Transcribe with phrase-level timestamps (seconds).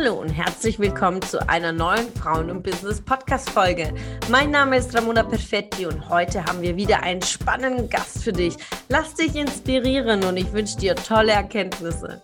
[0.00, 3.92] Hallo und herzlich willkommen zu einer neuen Frauen und Business Podcast Folge.
[4.30, 8.54] Mein Name ist Ramona Perfetti und heute haben wir wieder einen spannenden Gast für dich.
[8.88, 12.22] Lass dich inspirieren und ich wünsche dir tolle Erkenntnisse.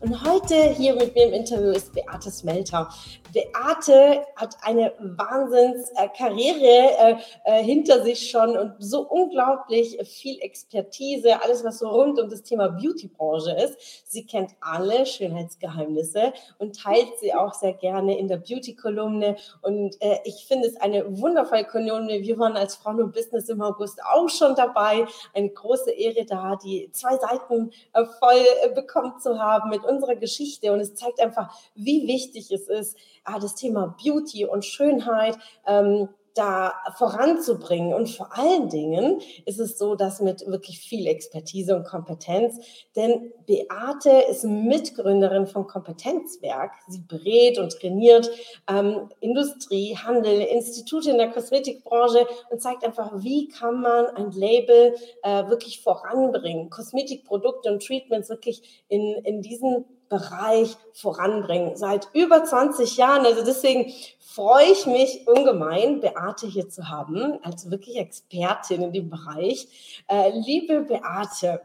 [0.00, 2.88] Und heute hier mit mir im Interview ist Beate Smelter.
[3.36, 11.62] Beate hat eine Wahnsinnskarriere äh, äh, hinter sich schon und so unglaublich viel Expertise, alles
[11.62, 13.76] was so rund um das Thema Beautybranche ist.
[14.10, 19.36] Sie kennt alle Schönheitsgeheimnisse und teilt sie auch sehr gerne in der Beauty-Kolumne.
[19.60, 22.22] Und äh, ich finde es eine wundervolle Kolumne.
[22.22, 25.04] Wir waren als Frauen und Business im August auch schon dabei.
[25.34, 30.16] Eine große Ehre da, die zwei Seiten äh, voll äh, bekommen zu haben mit unserer
[30.16, 30.72] Geschichte.
[30.72, 35.36] Und es zeigt einfach, wie wichtig es ist, ah, das Thema Beauty und Schönheit
[35.66, 37.94] ähm, da voranzubringen.
[37.94, 42.58] Und vor allen Dingen ist es so, dass mit wirklich viel Expertise und Kompetenz,
[42.94, 46.72] denn Beate ist Mitgründerin von Kompetenzwerk.
[46.88, 48.30] Sie berät und trainiert
[48.68, 54.94] ähm, Industrie, Handel, Institute in der Kosmetikbranche und zeigt einfach, wie kann man ein Label
[55.22, 61.76] äh, wirklich voranbringen, Kosmetikprodukte und Treatments wirklich in, in diesen Bereich voranbringen.
[61.76, 63.26] Seit über 20 Jahren.
[63.26, 69.10] Also deswegen freue ich mich ungemein, Beate hier zu haben, als wirklich Expertin in dem
[69.10, 70.04] Bereich.
[70.08, 71.60] Äh, liebe Beate,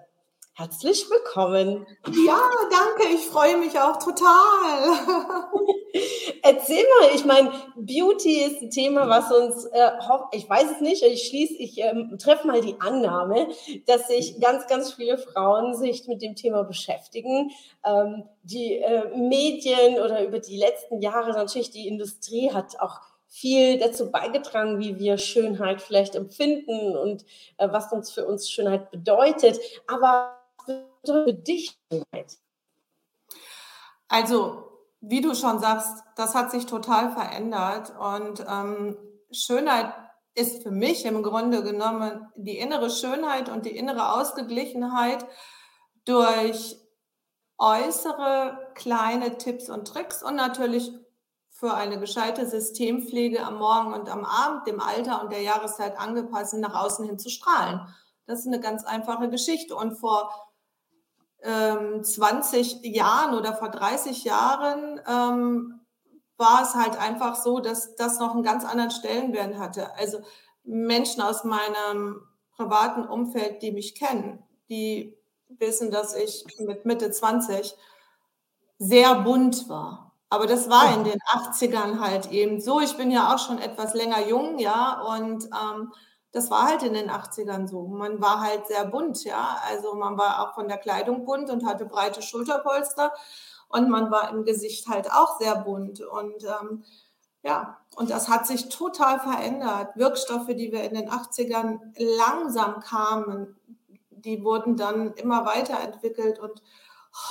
[0.53, 1.87] Herzlich willkommen.
[2.25, 3.15] Ja, danke.
[3.15, 4.27] Ich freue mich auch total.
[6.43, 9.91] Erzähl mal, ich meine, Beauty ist ein Thema, was uns, äh,
[10.31, 13.47] ich weiß es nicht, ich schließe, ich ähm, treffe mal die Annahme,
[13.85, 17.51] dass sich ganz, ganz viele Frauen sich mit dem Thema beschäftigen.
[17.85, 23.79] Ähm, die äh, Medien oder über die letzten Jahre natürlich die Industrie hat auch viel
[23.79, 27.23] dazu beigetragen, wie wir Schönheit vielleicht empfinden und
[27.57, 29.59] äh, was uns für uns Schönheit bedeutet.
[29.87, 30.37] Aber
[31.05, 32.37] für dich Schönheit?
[34.07, 34.70] Also,
[35.01, 38.97] wie du schon sagst, das hat sich total verändert und ähm,
[39.31, 39.93] Schönheit
[40.33, 45.25] ist für mich im Grunde genommen die innere Schönheit und die innere Ausgeglichenheit
[46.05, 46.77] durch
[47.57, 50.91] äußere kleine Tipps und Tricks und natürlich
[51.49, 56.55] für eine gescheite Systempflege am Morgen und am Abend, dem Alter und der Jahreszeit angepasst,
[56.55, 57.81] nach außen hin zu strahlen.
[58.25, 59.75] Das ist eine ganz einfache Geschichte.
[59.75, 60.50] Und vor
[61.43, 65.81] ähm, 20 Jahren oder vor 30 Jahren ähm,
[66.37, 69.95] war es halt einfach so, dass das noch einen ganz anderen Stellenwert hatte.
[69.95, 70.19] Also
[70.63, 72.21] Menschen aus meinem
[72.55, 75.17] privaten Umfeld, die mich kennen, die
[75.49, 77.75] wissen, dass ich mit Mitte 20
[78.77, 80.15] sehr bunt war.
[80.29, 82.79] Aber das war in den 80ern halt eben so.
[82.79, 85.91] Ich bin ja auch schon etwas länger jung, ja, und ähm,
[86.31, 87.87] das war halt in den 80ern so.
[87.87, 89.57] Man war halt sehr bunt, ja.
[89.69, 93.11] Also man war auch von der Kleidung bunt und hatte breite Schulterpolster
[93.67, 96.01] und man war im Gesicht halt auch sehr bunt.
[96.01, 96.83] Und ähm,
[97.43, 99.95] ja, und das hat sich total verändert.
[99.95, 103.55] Wirkstoffe, die wir in den 80ern langsam kamen,
[104.09, 106.61] die wurden dann immer weiterentwickelt und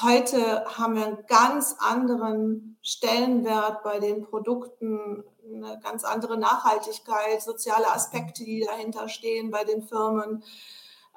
[0.03, 5.25] heute haben wir einen ganz anderen Stellenwert bei den Produkten
[5.55, 10.43] eine ganz andere Nachhaltigkeit, soziale Aspekte, die dahinter stehen bei den Firmen.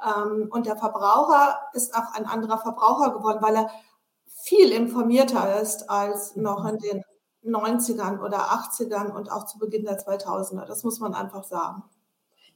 [0.05, 3.69] Ähm, und der Verbraucher ist auch ein anderer Verbraucher geworden, weil er
[4.43, 7.03] viel informierter ist als noch in den
[7.45, 10.66] 90ern oder 80ern und auch zu Beginn der 2000er.
[10.66, 11.83] Das muss man einfach sagen.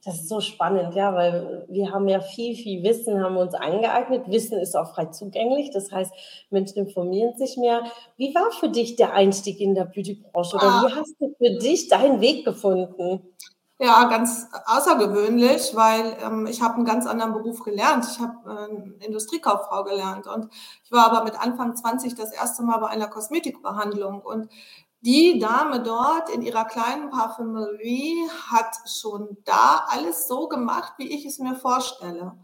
[0.04, 4.28] Das ist so spannend, ja, weil wir haben ja viel, viel Wissen, haben uns angeeignet.
[4.28, 5.70] Wissen ist auch frei zugänglich.
[5.72, 6.12] Das heißt,
[6.50, 7.82] Menschen informieren sich mehr.
[8.16, 10.86] Wie war für dich der Einstieg in der Beautybranche oder ah.
[10.86, 13.34] wie hast du für dich deinen Weg gefunden?
[13.80, 18.04] Ja, ganz außergewöhnlich, weil ähm, ich habe einen ganz anderen Beruf gelernt.
[18.10, 18.68] Ich habe
[19.00, 23.06] äh, Industriekauffrau gelernt und ich war aber mit Anfang 20 das erste Mal bei einer
[23.06, 24.48] Kosmetikbehandlung und
[25.00, 31.24] die Dame dort in ihrer kleinen Parfümerie hat schon da alles so gemacht, wie ich
[31.24, 32.36] es mir vorstelle.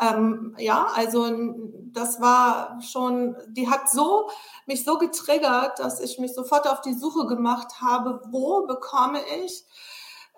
[0.00, 1.26] Ähm, ja, also
[1.92, 4.30] das war schon, die hat so
[4.66, 9.64] mich so getriggert, dass ich mich sofort auf die Suche gemacht habe, wo bekomme ich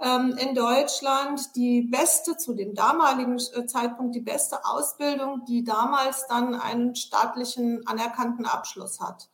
[0.00, 6.26] ähm, in Deutschland die beste, zu dem damaligen äh, Zeitpunkt die beste Ausbildung, die damals
[6.28, 9.28] dann einen staatlichen anerkannten Abschluss hat.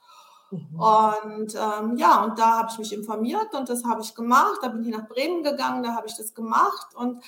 [0.51, 0.81] Mhm.
[0.81, 4.59] Und ähm, ja, und da habe ich mich informiert und das habe ich gemacht.
[4.63, 7.23] Da bin ich nach Bremen gegangen, da habe ich das gemacht und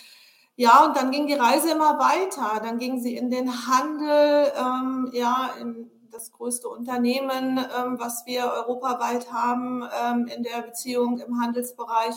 [0.59, 2.61] ja, und dann ging die Reise immer weiter.
[2.63, 8.45] Dann ging sie in den Handel, ähm, ja, in, das größte Unternehmen, ähm, was wir
[8.45, 12.15] europaweit haben ähm, in der Beziehung im Handelsbereich.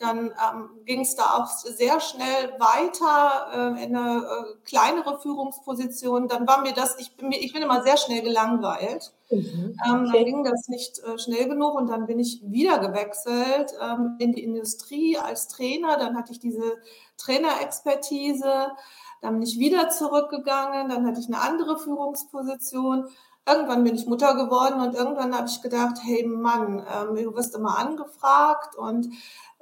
[0.00, 6.26] Dann ähm, ging es da auch sehr schnell weiter äh, in eine äh, kleinere Führungsposition.
[6.26, 9.14] Dann war mir das, ich bin, ich bin immer sehr schnell gelangweilt.
[9.30, 9.76] Mhm.
[9.86, 10.10] Ähm.
[10.12, 14.32] Dann ging das nicht äh, schnell genug und dann bin ich wieder gewechselt ähm, in
[14.32, 15.98] die Industrie als Trainer.
[15.98, 16.78] Dann hatte ich diese
[17.18, 18.72] Trainerexpertise.
[19.20, 20.88] Dann bin ich wieder zurückgegangen.
[20.88, 23.06] Dann hatte ich eine andere Führungsposition.
[23.46, 27.54] Irgendwann bin ich Mutter geworden und irgendwann habe ich gedacht, hey Mann, ähm, du wirst
[27.54, 29.06] immer angefragt und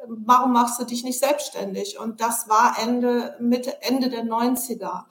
[0.02, 1.98] ähm, warum machst du dich nicht selbstständig?
[1.98, 5.04] Und das war Ende, Mitte, Ende der 90er.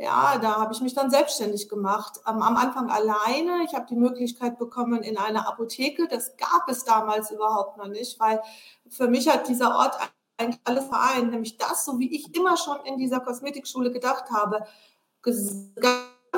[0.00, 2.20] Ja, da habe ich mich dann selbstständig gemacht.
[2.26, 3.64] Ähm, am Anfang alleine.
[3.64, 6.06] Ich habe die Möglichkeit bekommen in einer Apotheke.
[6.06, 8.40] Das gab es damals überhaupt noch nicht, weil
[8.88, 9.98] für mich hat dieser Ort
[10.36, 14.64] eigentlich alles vereint, nämlich das, so wie ich immer schon in dieser Kosmetikschule gedacht habe,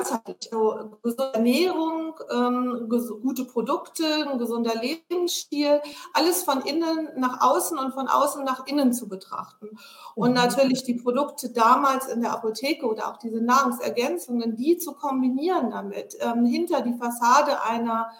[0.01, 2.89] ganzheitlich, also gesunde Ernährung, ähm,
[3.21, 5.81] gute Produkte, ein gesunder Lebensstil,
[6.13, 9.69] alles von innen nach außen und von außen nach innen zu betrachten.
[10.15, 10.35] Und mhm.
[10.35, 16.15] natürlich die Produkte damals in der Apotheke oder auch diese Nahrungsergänzungen, die zu kombinieren damit,
[16.19, 18.11] ähm, hinter die Fassade einer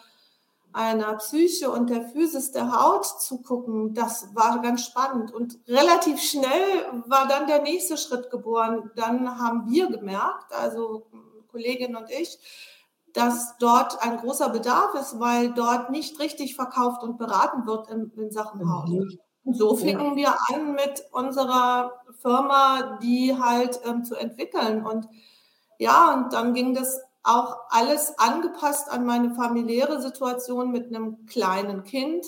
[0.74, 5.34] einer Psyche und der Physis der Haut zu gucken, das war ganz spannend.
[5.34, 8.90] Und relativ schnell war dann der nächste Schritt geboren.
[8.96, 11.08] Dann haben wir gemerkt, also
[11.52, 12.40] Kollegin und ich,
[13.14, 18.12] dass dort ein großer Bedarf ist, weil dort nicht richtig verkauft und beraten wird in,
[18.16, 18.62] in Sachen.
[18.62, 19.20] Mhm.
[19.44, 24.86] Und so fingen wir an mit unserer Firma, die halt ähm, zu entwickeln.
[24.86, 25.08] Und
[25.78, 31.84] ja, und dann ging das auch alles angepasst an meine familiäre Situation mit einem kleinen
[31.84, 32.26] Kind,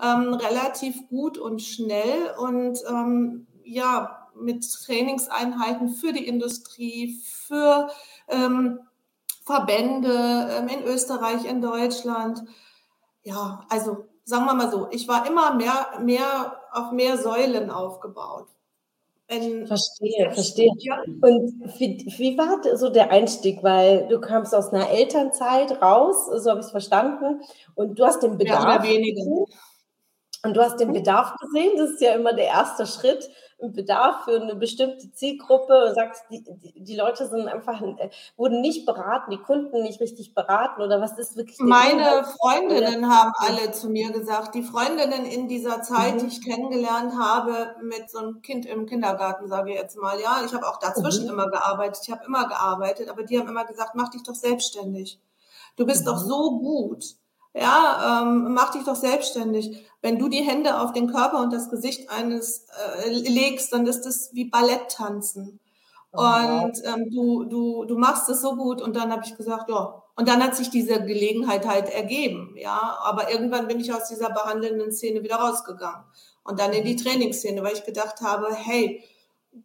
[0.00, 7.90] ähm, relativ gut und schnell und ähm, ja, mit Trainingseinheiten für die Industrie, für
[8.30, 8.80] ähm,
[9.44, 12.42] Verbände ähm, in Österreich, in Deutschland.
[13.22, 18.48] Ja, also sagen wir mal so, ich war immer mehr, mehr auf mehr Säulen aufgebaut.
[19.28, 20.72] Wenn verstehe, verstehe.
[20.78, 21.02] Ja.
[21.02, 23.62] Und wie, wie, war so der Einstieg?
[23.62, 27.40] Weil du kamst aus einer Elternzeit raus, so habe ich es verstanden,
[27.76, 28.84] und du hast den Bedarf.
[28.84, 29.22] Ja, weniger.
[30.42, 33.30] Und du hast den Bedarf gesehen, das ist ja immer der erste Schritt,
[33.62, 38.60] Bedarf für eine bestimmte Zielgruppe und sagst, die, die, die, Leute sind einfach, äh, wurden
[38.60, 41.58] nicht beraten, die Kunden nicht richtig beraten oder was ist wirklich?
[41.58, 42.24] Meine?
[42.40, 46.18] Freundinnen haben alle zu mir gesagt, die Freundinnen in dieser Zeit, mhm.
[46.20, 50.42] die ich kennengelernt habe, mit so einem Kind im Kindergarten, sage ich jetzt mal, ja,
[50.44, 51.32] ich habe auch dazwischen mhm.
[51.32, 55.20] immer gearbeitet, ich habe immer gearbeitet, aber die haben immer gesagt, mach dich doch selbstständig.
[55.76, 56.06] Du bist mhm.
[56.06, 57.19] doch so gut
[57.54, 59.86] ja, ähm, mach dich doch selbstständig.
[60.02, 62.66] Wenn du die Hände auf den Körper und das Gesicht eines
[63.04, 65.60] äh, legst, dann ist das wie Ballett tanzen.
[66.12, 66.20] Oh.
[66.20, 68.80] Und ähm, du, du, du machst es so gut.
[68.80, 70.02] Und dann habe ich gesagt, ja.
[70.16, 72.98] Und dann hat sich diese Gelegenheit halt ergeben, ja.
[73.02, 76.04] Aber irgendwann bin ich aus dieser behandelnden Szene wieder rausgegangen.
[76.42, 76.98] Und dann in die mhm.
[76.98, 79.04] Trainingsszene, weil ich gedacht habe, hey,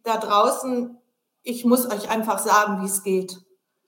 [0.02, 0.98] da draußen,
[1.42, 3.38] ich muss euch einfach sagen, wie es geht.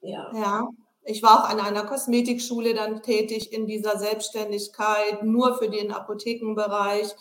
[0.01, 0.31] Ja.
[0.35, 0.69] Ja.
[1.09, 7.15] Ich war auch an einer Kosmetikschule dann tätig in dieser Selbstständigkeit, nur für den Apothekenbereich,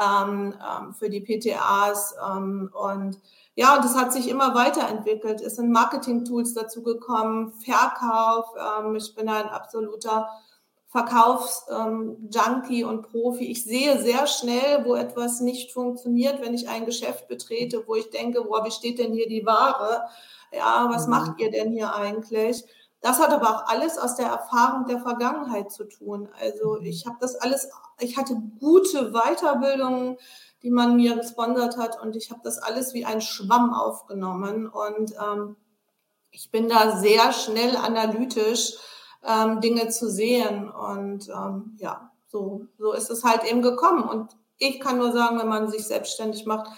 [0.00, 2.14] ähm, ähm, für die PTAs.
[2.24, 3.20] Ähm, und
[3.56, 5.40] ja, und das hat sich immer weiterentwickelt.
[5.40, 8.46] Es sind Marketing-Tools dazugekommen, Verkauf.
[8.56, 10.28] Ähm, ich bin ein absoluter
[10.88, 13.50] Verkaufsjunkie ähm, und Profi.
[13.50, 18.10] Ich sehe sehr schnell, wo etwas nicht funktioniert, wenn ich ein Geschäft betrete, wo ich
[18.10, 20.02] denke, boah, wie steht denn hier die Ware?
[20.52, 21.10] Ja, was mhm.
[21.10, 22.64] macht ihr denn hier eigentlich?
[23.04, 26.30] Das hat aber auch alles aus der Erfahrung der Vergangenheit zu tun.
[26.40, 26.86] Also mhm.
[26.86, 27.68] ich habe das alles,
[28.00, 30.16] ich hatte gute Weiterbildungen,
[30.62, 35.12] die man mir gesponsert hat und ich habe das alles wie ein Schwamm aufgenommen und
[35.22, 35.56] ähm,
[36.30, 38.72] ich bin da sehr schnell analytisch,
[39.22, 44.30] ähm, Dinge zu sehen und ähm, ja, so, so ist es halt eben gekommen und
[44.56, 46.70] ich kann nur sagen, wenn man sich selbstständig macht,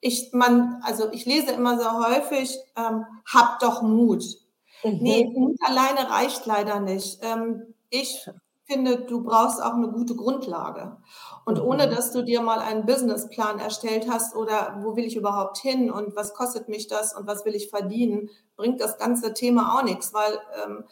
[0.00, 4.43] ich, man, also ich lese immer sehr häufig, ähm, hab doch Mut.
[4.84, 4.98] Mhm.
[5.00, 7.18] Nee, Mut alleine reicht leider nicht.
[7.22, 8.28] Ähm, ich
[8.64, 10.96] finde, du brauchst auch eine gute Grundlage.
[11.44, 11.64] Und mhm.
[11.64, 15.90] ohne dass du dir mal einen Businessplan erstellt hast oder wo will ich überhaupt hin
[15.90, 19.84] und was kostet mich das und was will ich verdienen, bringt das ganze Thema auch
[19.84, 20.84] nichts, weil ähm,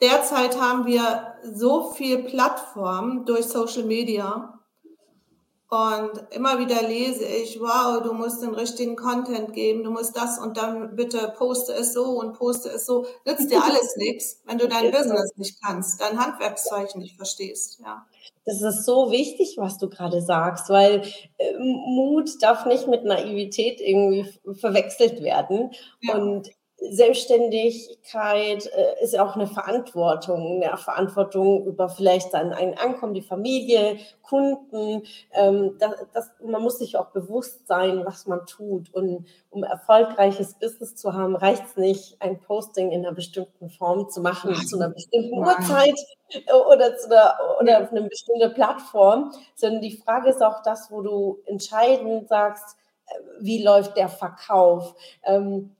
[0.00, 4.60] derzeit haben wir so viel Plattformen durch Social Media,
[5.72, 10.38] und immer wieder lese ich, wow, du musst den richtigen Content geben, du musst das
[10.38, 13.06] und dann bitte poste es so und poste es so.
[13.24, 17.80] Nützt dir alles nichts, wenn du dein Business nicht kannst, dein Handwerkszeug nicht verstehst.
[17.82, 18.04] Ja.
[18.44, 21.04] Das ist so wichtig, was du gerade sagst, weil
[21.38, 25.70] äh, Mut darf nicht mit Naivität irgendwie verwechselt werden.
[26.02, 26.16] Ja.
[26.16, 26.50] Und
[26.90, 33.98] Selbstständigkeit äh, ist auch eine Verantwortung, eine Verantwortung über vielleicht dann ein Ankommen, die Familie,
[34.22, 35.02] Kunden.
[35.32, 38.92] Ähm, das, das, man muss sich auch bewusst sein, was man tut.
[38.92, 44.08] Und um erfolgreiches Business zu haben, reicht es nicht, ein Posting in einer bestimmten Form
[44.10, 45.56] zu machen, zu einer bestimmten Nein.
[45.56, 45.98] Uhrzeit
[46.30, 50.90] äh, oder zu einer, oder auf einer bestimmten Plattform, sondern die Frage ist auch das,
[50.90, 54.94] wo du entscheidend sagst, äh, wie läuft der Verkauf?
[55.24, 55.76] Ähm,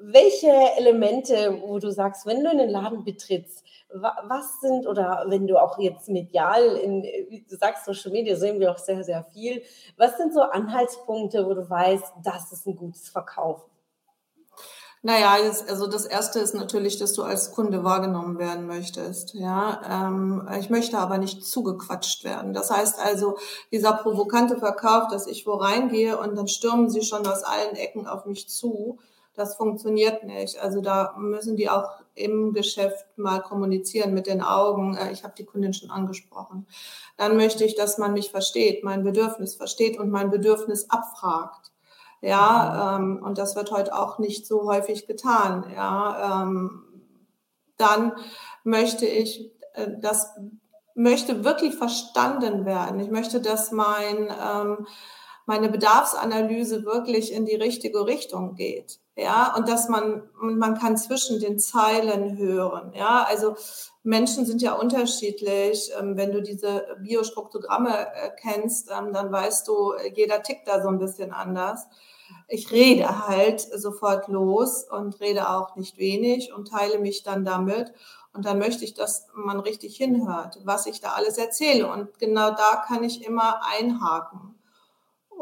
[0.00, 5.56] welche Elemente, wo du sagst, wenn du einen Laden betrittst, was sind oder wenn du
[5.56, 9.62] auch jetzt medial in, wie du sagst, Social Media sehen wir auch sehr, sehr viel.
[9.96, 13.70] Was sind so Anhaltspunkte, wo du weißt, das ist ein gutes Verkaufen?
[15.06, 15.36] Naja,
[15.68, 19.34] also das erste ist natürlich, dass du als Kunde wahrgenommen werden möchtest.
[19.34, 22.54] Ja, ähm, ich möchte aber nicht zugequatscht werden.
[22.54, 23.36] Das heißt also,
[23.70, 28.06] dieser provokante Verkauf, dass ich wo reingehe und dann stürmen sie schon aus allen Ecken
[28.06, 28.98] auf mich zu
[29.34, 30.58] das funktioniert nicht.
[30.58, 34.96] Also da müssen die auch im Geschäft mal kommunizieren mit den Augen.
[34.96, 36.66] Äh, ich habe die Kundin schon angesprochen.
[37.16, 41.72] Dann möchte ich, dass man mich versteht, mein Bedürfnis versteht und mein Bedürfnis abfragt.
[42.20, 45.70] Ja, ähm, und das wird heute auch nicht so häufig getan.
[45.74, 46.84] Ja, ähm,
[47.76, 48.12] dann
[48.62, 50.30] möchte ich, äh, das
[50.94, 53.00] möchte wirklich verstanden werden.
[53.00, 54.86] Ich möchte, dass mein ähm,
[55.46, 58.98] meine Bedarfsanalyse wirklich in die richtige Richtung geht.
[59.16, 62.92] Ja, und dass man, man kann zwischen den Zeilen hören.
[62.94, 63.54] Ja, also
[64.02, 65.92] Menschen sind ja unterschiedlich.
[65.98, 70.88] Ähm, wenn du diese Biostruktogramme äh, kennst, ähm, dann weißt du, jeder tickt da so
[70.88, 71.86] ein bisschen anders.
[72.48, 77.92] Ich rede halt sofort los und rede auch nicht wenig und teile mich dann damit.
[78.32, 81.88] Und dann möchte ich, dass man richtig hinhört, was ich da alles erzähle.
[81.90, 84.43] Und genau da kann ich immer einhaken.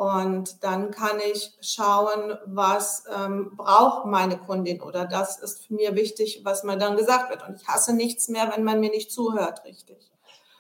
[0.03, 6.41] Und dann kann ich schauen, was ähm, braucht meine Kundin oder das ist mir wichtig,
[6.43, 7.47] was mir dann gesagt wird.
[7.49, 10.11] Und ich hasse nichts mehr, wenn man mir nicht zuhört, richtig.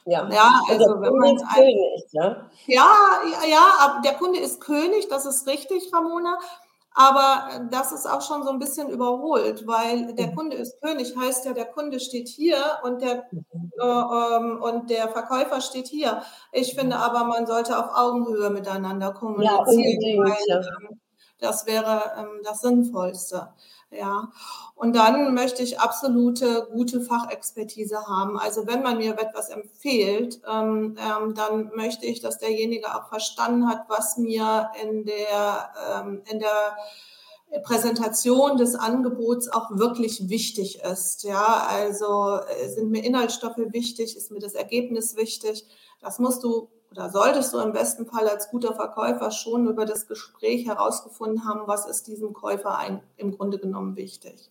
[0.04, 2.48] Ja, ja also, also wenn man König, ne?
[2.66, 2.94] ja,
[3.32, 6.38] ja, ja, der Kunde ist König, das ist richtig, Ramona.
[6.94, 10.36] Aber äh, das ist auch schon so ein bisschen überholt, weil der mhm.
[10.36, 13.44] Kunde ist König, heißt ja, der Kunde steht hier und der, mhm.
[13.80, 16.22] äh, ähm, und der Verkäufer steht hier.
[16.52, 20.00] Ich finde aber, man sollte auf Augenhöhe miteinander kommunizieren.
[20.00, 21.00] Ja, weil, ähm,
[21.38, 23.48] das wäre ähm, das Sinnvollste.
[23.92, 24.32] Ja.
[24.74, 28.38] Und dann möchte ich absolute gute Fachexpertise haben.
[28.38, 33.68] Also wenn man mir etwas empfiehlt, ähm, ähm, dann möchte ich, dass derjenige auch verstanden
[33.68, 36.76] hat, was mir in der, ähm, in der
[37.62, 41.22] Präsentation des Angebots auch wirklich wichtig ist.
[41.22, 45.66] Ja, also äh, sind mir Inhaltsstoffe wichtig, ist mir das Ergebnis wichtig.
[46.00, 50.06] Das musst du oder solltest du im besten Fall als guter Verkäufer schon über das
[50.06, 54.50] Gespräch herausgefunden haben, was ist diesem Käufer ein, im Grunde genommen wichtig.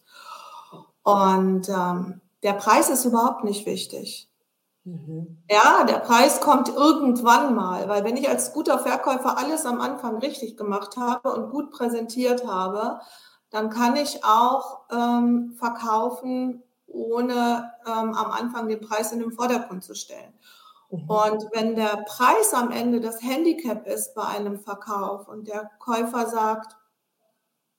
[1.03, 4.27] Und ähm, der Preis ist überhaupt nicht wichtig.
[4.83, 5.37] Mhm.
[5.49, 10.17] Ja, der Preis kommt irgendwann mal, weil wenn ich als guter Verkäufer alles am Anfang
[10.17, 12.99] richtig gemacht habe und gut präsentiert habe,
[13.51, 19.83] dann kann ich auch ähm, verkaufen, ohne ähm, am Anfang den Preis in den Vordergrund
[19.83, 20.33] zu stellen.
[20.91, 21.09] Mhm.
[21.09, 26.27] Und wenn der Preis am Ende das Handicap ist bei einem Verkauf und der Käufer
[26.27, 26.75] sagt,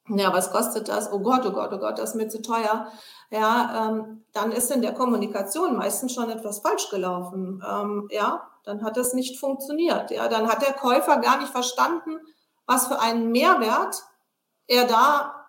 [0.08, 1.12] ja, was kostet das?
[1.12, 2.90] Oh Gott, oh Gott, oh Gott, das ist mir zu teuer.
[3.30, 7.62] Ja, ähm, dann ist in der Kommunikation meistens schon etwas falsch gelaufen.
[7.66, 10.10] Ähm, ja, dann hat das nicht funktioniert.
[10.10, 12.18] Ja, dann hat der Käufer gar nicht verstanden,
[12.66, 14.02] was für einen Mehrwert
[14.66, 15.46] er da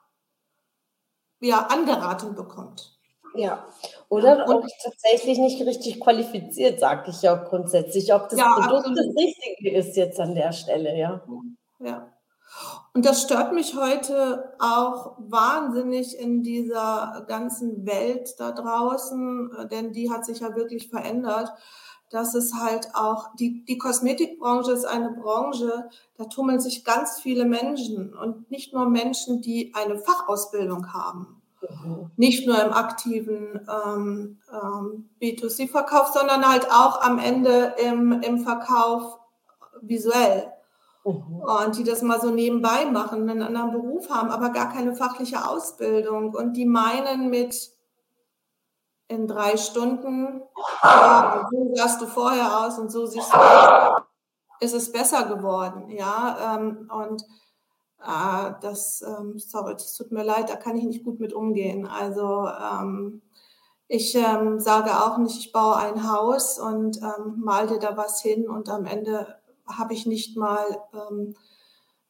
[1.39, 2.97] ja angeraten bekommt.
[3.35, 3.65] Ja,
[4.13, 8.87] oder und, auch tatsächlich nicht richtig qualifiziert, sage ich ja grundsätzlich, ob das ja, Produkt
[8.87, 8.97] absolut.
[8.99, 11.23] das Richtige ist jetzt an der Stelle, ja.
[11.79, 12.07] Ja.
[12.93, 20.11] Und das stört mich heute auch wahnsinnig in dieser ganzen Welt da draußen, denn die
[20.11, 21.51] hat sich ja wirklich verändert,
[22.11, 27.45] dass es halt auch, die, die Kosmetikbranche ist eine Branche, da tummeln sich ganz viele
[27.45, 31.42] Menschen und nicht nur Menschen, die eine Fachausbildung haben
[32.15, 39.19] nicht nur im aktiven ähm, ähm, B2C-Verkauf, sondern halt auch am Ende im, im Verkauf
[39.81, 40.51] visuell.
[41.05, 41.41] Mhm.
[41.41, 45.47] Und die das mal so nebenbei machen, einen anderen Beruf haben, aber gar keine fachliche
[45.47, 46.33] Ausbildung.
[46.33, 47.71] Und die meinen mit
[49.07, 50.41] in drei Stunden,
[50.83, 54.01] ja, so sahst du vorher aus und so siehst du aus,
[54.59, 55.89] ist es besser geworden.
[55.89, 57.23] Ja, ähm, und
[58.05, 61.87] Ah, das, ähm, sorry, das tut mir leid, da kann ich nicht gut mit umgehen.
[61.87, 63.21] Also ähm,
[63.87, 68.21] ich ähm, sage auch nicht, ich baue ein Haus und ähm, mal dir da was
[68.21, 71.35] hin und am Ende habe ich nicht mal, ähm,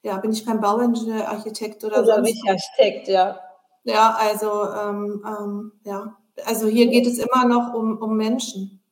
[0.01, 2.43] ja, bin ich kein Bauingenieur, Architekt oder, oder sonst.
[2.43, 3.39] Oder Architekt, ja.
[3.83, 8.82] Ja, also ähm, ähm, ja, also hier geht es immer noch um, um Menschen.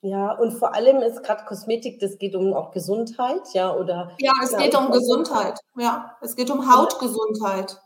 [0.00, 4.12] Ja, und vor allem ist gerade Kosmetik, das geht um auch Gesundheit, ja, oder?
[4.18, 6.16] Ja, es geht um Gesundheit, ja.
[6.20, 7.80] Es geht um Hautgesundheit.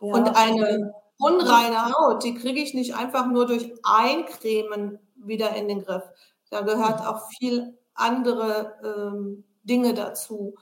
[0.00, 5.68] Ja, und eine unreine Haut, die kriege ich nicht einfach nur durch Eincremen wieder in
[5.68, 6.04] den Griff.
[6.48, 10.54] Da gehört auch viel andere ähm, Dinge dazu,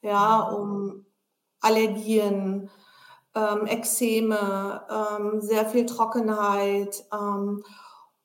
[0.00, 1.04] ja, um
[1.60, 2.70] Allergien,
[3.34, 7.62] ähm, Ekzeme, ähm, sehr viel Trockenheit ähm,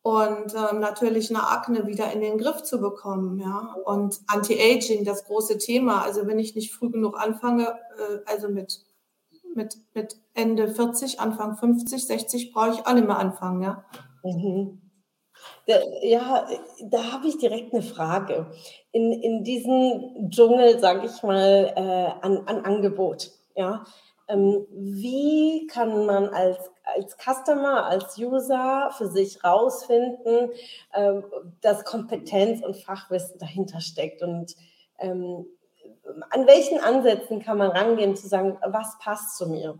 [0.04, 3.40] und ähm, natürlich eine Akne wieder in den Griff zu bekommen.
[3.40, 3.76] Ja?
[3.86, 6.04] Und Anti-Aging, das große Thema.
[6.04, 8.82] Also wenn ich nicht früh genug anfange, äh, also mit,
[9.56, 13.62] mit, mit Ende 40, Anfang 50, 60, brauche ich auch nicht mehr anfangen.
[13.62, 13.86] Ja.
[14.24, 14.82] Mhm.
[15.66, 16.48] Ja,
[16.84, 18.48] da habe ich direkt eine Frage.
[18.92, 23.86] In, in diesem Dschungel, sage ich mal, äh, an, an Angebot, ja,
[24.28, 30.52] ähm, wie kann man als, als Customer, als User für sich rausfinden,
[30.94, 31.24] ähm,
[31.62, 34.22] dass Kompetenz und Fachwissen dahinter steckt?
[34.22, 34.56] Und
[35.00, 35.46] ähm,
[36.30, 39.78] an welchen Ansätzen kann man rangehen, zu sagen, was passt zu mir?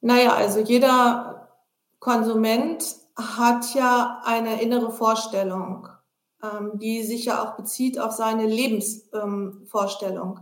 [0.00, 1.48] Naja, also jeder
[1.98, 2.84] Konsument
[3.16, 5.88] hat ja eine innere Vorstellung,
[6.74, 10.40] die sich ja auch bezieht auf seine Lebensvorstellung.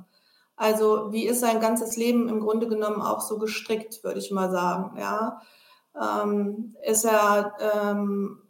[0.57, 4.51] Also wie ist sein ganzes Leben im Grunde genommen auch so gestrickt, würde ich mal
[4.51, 4.97] sagen.
[4.99, 5.41] Ja?
[6.01, 8.43] Ähm, ist er ähm,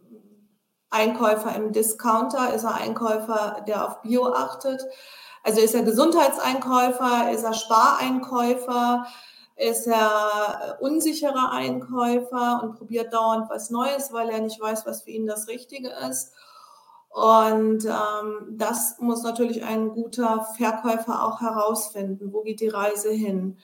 [0.90, 2.52] Einkäufer im Discounter?
[2.54, 4.82] Ist er Einkäufer, der auf Bio achtet?
[5.42, 7.30] Also ist er Gesundheitseinkäufer?
[7.32, 9.06] Ist er Spareinkäufer?
[9.56, 15.10] Ist er unsicherer Einkäufer und probiert dauernd was Neues, weil er nicht weiß, was für
[15.10, 16.32] ihn das Richtige ist?
[17.12, 22.32] Und ähm, das muss natürlich ein guter Verkäufer auch herausfinden.
[22.32, 23.58] Wo geht die Reise hin?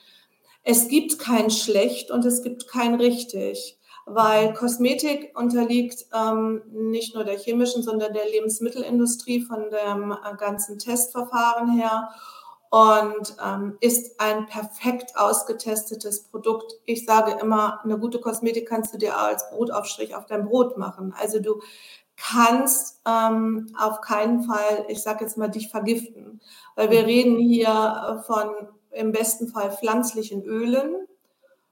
[0.63, 7.23] Es gibt kein schlecht und es gibt kein richtig, weil Kosmetik unterliegt ähm, nicht nur
[7.23, 12.09] der chemischen, sondern der Lebensmittelindustrie von dem äh, ganzen Testverfahren her
[12.69, 16.73] und ähm, ist ein perfekt ausgetestetes Produkt.
[16.85, 21.15] Ich sage immer, eine gute Kosmetik kannst du dir als Brotaufstrich auf dein Brot machen.
[21.17, 21.61] Also du
[22.19, 26.41] kannst ähm, auf keinen Fall, ich sage jetzt mal, dich vergiften.
[26.75, 28.49] Weil wir reden hier von
[28.91, 31.07] im besten Fall pflanzlichen Ölen.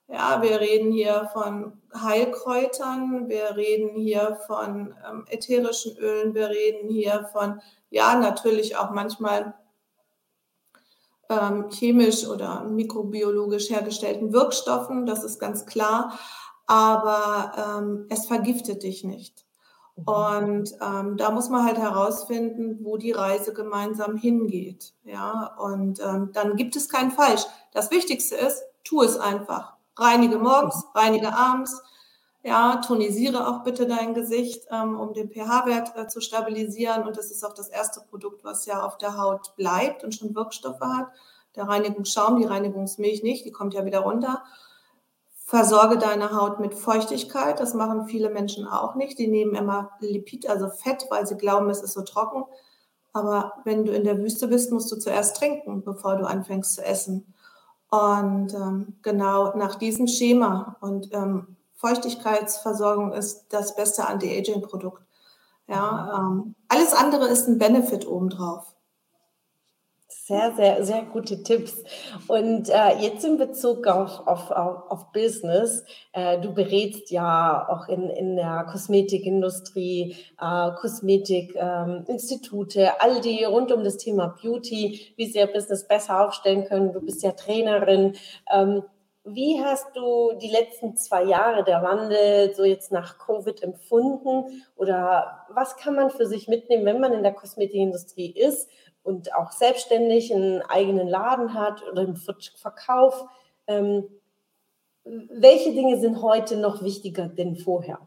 [0.07, 6.89] Ja, wir reden hier von Heilkräutern, wir reden hier von ähm, ätherischen Ölen, wir reden
[6.89, 9.53] hier von, ja, natürlich auch manchmal
[11.29, 16.17] ähm, chemisch oder mikrobiologisch hergestellten Wirkstoffen, das ist ganz klar,
[16.67, 19.46] aber ähm, es vergiftet dich nicht.
[20.05, 24.93] Und ähm, da muss man halt herausfinden, wo die Reise gemeinsam hingeht.
[25.03, 27.45] Ja, und ähm, dann gibt es kein Falsch.
[27.73, 29.73] Das Wichtigste ist, tu es einfach.
[29.95, 31.81] Reinige morgens, reinige abends.
[32.43, 37.05] Ja, tonisiere auch bitte dein Gesicht, ähm, um den pH-Wert äh, zu stabilisieren.
[37.07, 40.35] Und das ist auch das erste Produkt, was ja auf der Haut bleibt und schon
[40.35, 41.07] Wirkstoffe hat.
[41.55, 44.43] Der Reinigungsschaum, die Reinigungsmilch nicht, die kommt ja wieder runter.
[45.47, 47.61] Versorge deine Haut mit Feuchtigkeit.
[47.61, 49.17] Das machen viele Menschen auch nicht.
[49.17, 52.43] Die nehmen immer Lipid, also Fett, weil sie glauben, es ist so trocken.
[53.13, 56.83] Aber wenn du in der Wüste bist, musst du zuerst trinken, bevor du anfängst zu
[56.83, 57.33] essen.
[57.89, 65.01] Und ähm, genau nach diesem Schema und ähm, Feuchtigkeitsversorgung ist das beste Anti-Aging-Produkt.
[65.69, 68.75] Ja, ähm, alles andere ist ein Benefit obendrauf.
[70.27, 71.85] Sehr, sehr, sehr gute Tipps.
[72.27, 78.09] Und äh, jetzt in Bezug auf, auf, auf, Business, äh, du berätst ja auch in,
[78.09, 85.39] in der Kosmetikindustrie, äh, Kosmetikinstitute, ähm, all die rund um das Thema Beauty, wie sie
[85.39, 86.91] ihr Business besser aufstellen können.
[86.91, 88.17] Du bist ja Trainerin.
[88.53, 88.83] Ähm,
[89.23, 94.61] wie hast du die letzten zwei Jahre der Wandel so jetzt nach Covid empfunden?
[94.75, 98.69] Oder was kann man für sich mitnehmen, wenn man in der Kosmetikindustrie ist
[99.07, 103.25] und auch selbstständig einen eigenen Laden hat oder im Verkauf.
[103.65, 104.03] Ähm,
[105.03, 107.99] welche Dinge sind heute noch wichtiger denn vorher?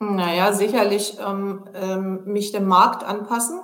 [0.00, 3.60] Naja, sicherlich ähm, ähm, mich dem Markt anpassen,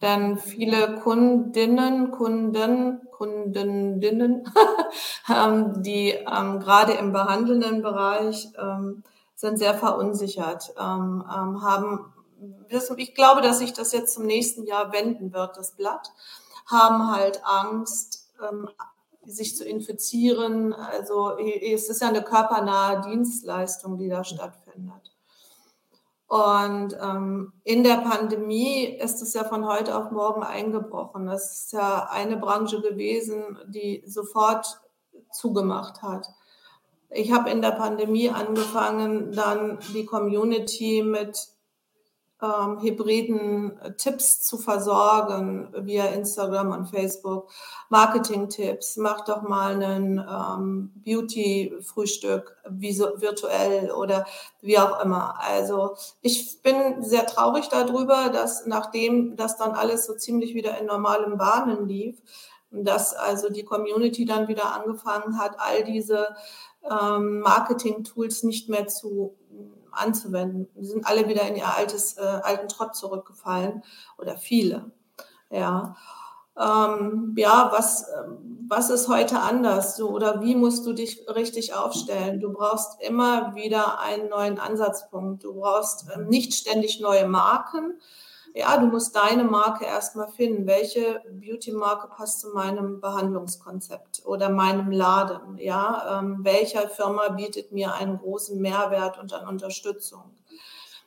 [0.00, 4.44] denn viele Kundinnen, Kunden, Kundinnen,
[5.28, 9.02] ähm, die ähm, gerade im behandelnden Bereich ähm,
[9.34, 12.12] sind sehr verunsichert, ähm, haben
[12.96, 16.12] ich glaube, dass sich das jetzt zum nächsten Jahr wenden wird, das Blatt,
[16.66, 18.68] haben halt Angst, ähm,
[19.24, 20.72] sich zu infizieren.
[20.72, 25.12] Also es ist ja eine körpernahe Dienstleistung, die da stattfindet.
[26.26, 31.26] Und ähm, in der Pandemie ist es ja von heute auf morgen eingebrochen.
[31.26, 34.80] Das ist ja eine Branche gewesen, die sofort
[35.30, 36.26] zugemacht hat.
[37.10, 41.51] Ich habe in der Pandemie angefangen, dann die Community mit
[42.42, 47.50] ähm, hybriden Tipps zu versorgen via Instagram und Facebook.
[47.88, 54.26] Marketing-Tipps, mach doch mal einen ähm, Beauty-Frühstück virtuell oder
[54.60, 55.34] wie auch immer.
[55.40, 60.86] Also ich bin sehr traurig darüber, dass nachdem das dann alles so ziemlich wieder in
[60.86, 62.20] normalen Bahnen lief,
[62.70, 66.34] dass also die Community dann wieder angefangen hat, all diese
[66.90, 69.36] ähm, Marketing-Tools nicht mehr zu
[69.92, 70.68] anzuwenden.
[70.76, 73.82] Die sind alle wieder in ihr altes, äh, alten Trott zurückgefallen
[74.18, 74.90] oder viele.
[75.50, 75.96] Ja.
[76.58, 79.96] Ähm, ja, was, ähm, was ist heute anders?
[79.96, 82.40] So, oder wie musst du dich richtig aufstellen?
[82.40, 85.44] Du brauchst immer wieder einen neuen Ansatzpunkt.
[85.44, 87.98] Du brauchst ähm, nicht ständig neue Marken,
[88.54, 90.66] ja, du musst deine Marke erstmal finden.
[90.66, 95.56] Welche Beauty-Marke passt zu meinem Behandlungskonzept oder meinem Laden?
[95.58, 100.36] Ja, ähm, welcher Firma bietet mir einen großen Mehrwert und an Unterstützung?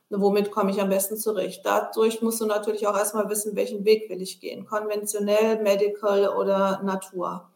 [0.09, 1.61] Womit komme ich am besten zurecht?
[1.65, 4.65] Dadurch musst du natürlich auch erstmal wissen, welchen Weg will ich gehen.
[4.65, 7.49] Konventionell, medical oder Natur.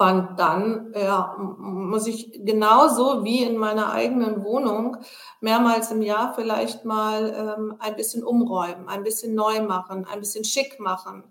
[0.00, 4.96] Und dann ja, muss ich genauso wie in meiner eigenen Wohnung
[5.42, 10.42] mehrmals im Jahr vielleicht mal ähm, ein bisschen umräumen, ein bisschen neu machen, ein bisschen
[10.42, 11.24] schick machen,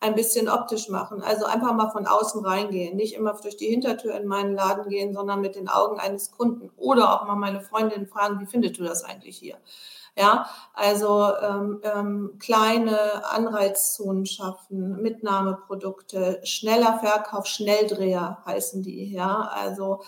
[0.00, 1.22] ein bisschen optisch machen.
[1.22, 5.14] Also einfach mal von außen reingehen, nicht immer durch die Hintertür in meinen Laden gehen,
[5.14, 6.70] sondern mit den Augen eines Kunden.
[6.76, 9.56] Oder auch mal meine Freundin fragen, wie findest du das eigentlich hier?
[10.16, 19.12] Ja, also ähm, ähm, kleine Anreizzonen schaffen, Mitnahmeprodukte, schneller Verkauf, Schnelldreher heißen die.
[19.12, 20.02] Ja, also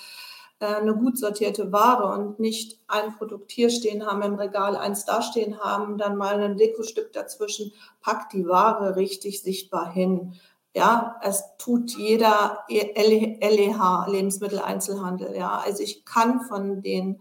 [0.62, 5.05] äh, eine gut sortierte Ware und nicht ein Produkt hier stehen haben im Regal, eins
[5.05, 10.35] da stehen haben, dann mal ein Dekostück dazwischen, packt die Ware richtig sichtbar hin.
[10.75, 15.37] Ja, es tut jeder LEH, Lebensmitteleinzelhandel.
[15.37, 17.21] Ja, also ich kann von den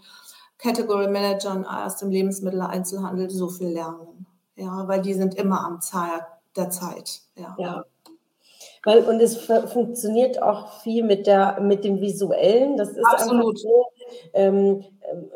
[0.61, 4.25] Category Managern aus dem Lebensmitteleinzelhandel so viel lernen.
[4.55, 6.21] Ja, weil die sind immer am Zeit
[6.55, 7.21] der Zeit.
[7.35, 7.55] Ja.
[7.57, 7.85] ja.
[8.83, 12.77] Weil, und es funktioniert auch viel mit, der, mit dem Visuellen.
[12.77, 13.59] Das ist Absolut.
[13.59, 13.85] so,
[14.33, 14.83] ähm,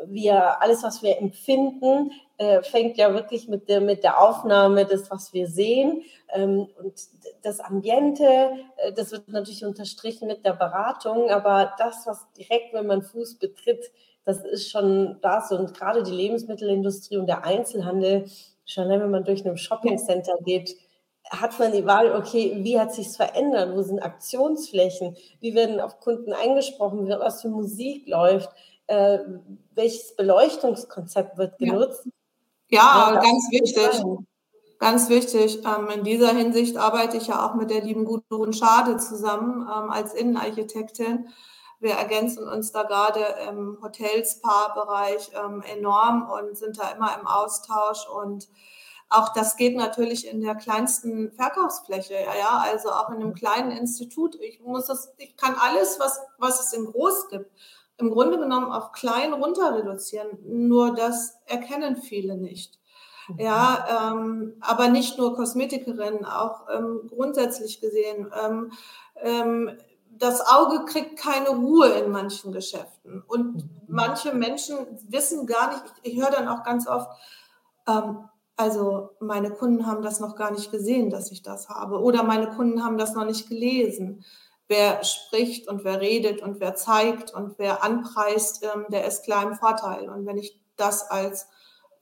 [0.06, 5.10] wir, alles, was wir empfinden, äh, fängt ja wirklich mit der, mit der Aufnahme des,
[5.12, 6.02] was wir sehen.
[6.34, 6.94] Ähm, und
[7.42, 8.24] das Ambiente,
[8.76, 13.36] äh, das wird natürlich unterstrichen mit der Beratung, aber das, was direkt, wenn man Fuß
[13.36, 13.92] betritt,
[14.26, 15.52] das ist schon das.
[15.52, 18.26] Und gerade die Lebensmittelindustrie und der Einzelhandel,
[18.66, 20.76] schon wenn man durch ein Shoppingcenter geht,
[21.30, 23.74] hat man die Wahl, okay, wie hat sich verändert?
[23.74, 25.16] Wo sind Aktionsflächen?
[25.40, 27.08] Wie werden auf Kunden eingesprochen?
[27.08, 28.50] Was für Musik läuft?
[28.88, 29.18] Äh,
[29.74, 32.08] welches Beleuchtungskonzept wird genutzt?
[32.68, 34.02] Ja, ja ganz wichtig.
[34.78, 35.60] Ganz wichtig.
[35.64, 39.90] Ähm, in dieser Hinsicht arbeite ich ja auch mit der lieben Gudrun Schade zusammen ähm,
[39.90, 41.28] als Innenarchitektin.
[41.80, 48.06] Wir ergänzen uns da gerade im Hotel-Spa-Bereich ähm, enorm und sind da immer im Austausch
[48.08, 48.48] und
[49.08, 54.34] auch das geht natürlich in der kleinsten Verkaufsfläche, ja, also auch in einem kleinen Institut.
[54.40, 57.50] Ich muss das, ich kann alles, was, was es in groß gibt,
[57.98, 60.38] im Grunde genommen auf klein runter reduzieren.
[60.44, 62.80] Nur das erkennen viele nicht.
[63.38, 68.30] Ja, ähm, aber nicht nur Kosmetikerinnen, auch ähm, grundsätzlich gesehen.
[68.40, 68.72] Ähm,
[69.20, 69.78] ähm,
[70.18, 73.22] das Auge kriegt keine Ruhe in manchen Geschäften.
[73.26, 73.70] Und mhm.
[73.88, 74.76] manche Menschen
[75.08, 77.10] wissen gar nicht, ich, ich höre dann auch ganz oft,
[77.88, 82.00] ähm, also meine Kunden haben das noch gar nicht gesehen, dass ich das habe.
[82.00, 84.24] Oder meine Kunden haben das noch nicht gelesen.
[84.68, 89.42] Wer spricht und wer redet und wer zeigt und wer anpreist, ähm, der ist klar
[89.42, 90.08] im Vorteil.
[90.08, 91.48] Und wenn ich das als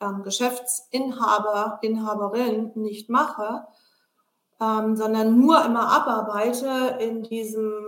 [0.00, 3.66] ähm, Geschäftsinhaber, Inhaberin nicht mache,
[4.60, 7.86] ähm, sondern nur immer abarbeite in diesem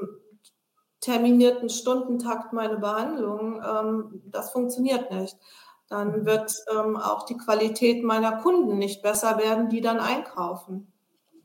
[1.01, 5.37] terminierten Stundentakt meine Behandlung, ähm, das funktioniert nicht.
[5.89, 10.93] Dann wird ähm, auch die Qualität meiner Kunden nicht besser werden, die dann einkaufen.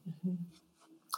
[0.04, 0.52] Mhm.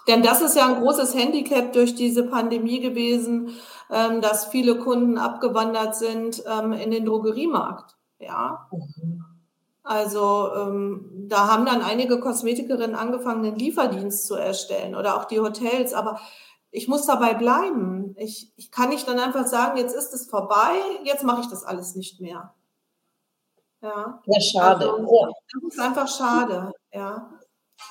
[0.08, 3.52] Denn das ist ja ein großes Handicap durch diese Pandemie gewesen,
[3.90, 7.96] ähm, dass viele Kunden abgewandert sind ähm, in den Drogeriemarkt.
[8.20, 8.68] Ja.
[8.72, 9.33] Mhm.
[9.84, 15.42] Also ähm, da haben dann einige Kosmetikerinnen angefangen, den Lieferdienst zu erstellen oder auch die
[15.42, 15.94] Hotels.
[15.94, 16.20] Aber
[16.72, 18.16] ich muss dabei bleiben.
[18.18, 21.66] Ich, ich kann nicht dann einfach sagen, jetzt ist es vorbei, jetzt mache ich das
[21.66, 22.54] alles nicht mehr.
[23.82, 24.90] Ja, ja schade.
[24.90, 26.72] Also, das ist einfach schade.
[26.94, 27.30] Ja.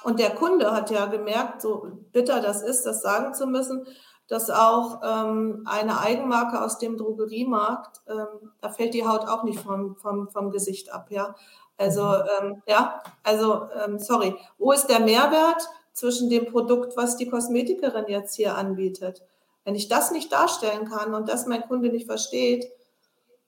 [0.03, 3.87] Und der Kunde hat ja gemerkt, so bitter das ist, das sagen zu müssen,
[4.27, 9.61] dass auch ähm, eine Eigenmarke aus dem Drogeriemarkt, ähm, da fällt die Haut auch nicht
[9.61, 11.11] vom, vom, vom Gesicht ab.
[11.11, 11.35] Ja.
[11.83, 12.23] Also mhm.
[12.41, 18.05] ähm, ja, also ähm, sorry, wo ist der Mehrwert zwischen dem Produkt, was die Kosmetikerin
[18.07, 19.23] jetzt hier anbietet?
[19.65, 22.71] Wenn ich das nicht darstellen kann und das mein Kunde nicht versteht,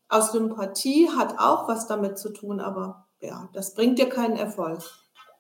[0.08, 4.82] aus Sympathie hat auch was damit zu tun, aber ja, das bringt dir keinen Erfolg.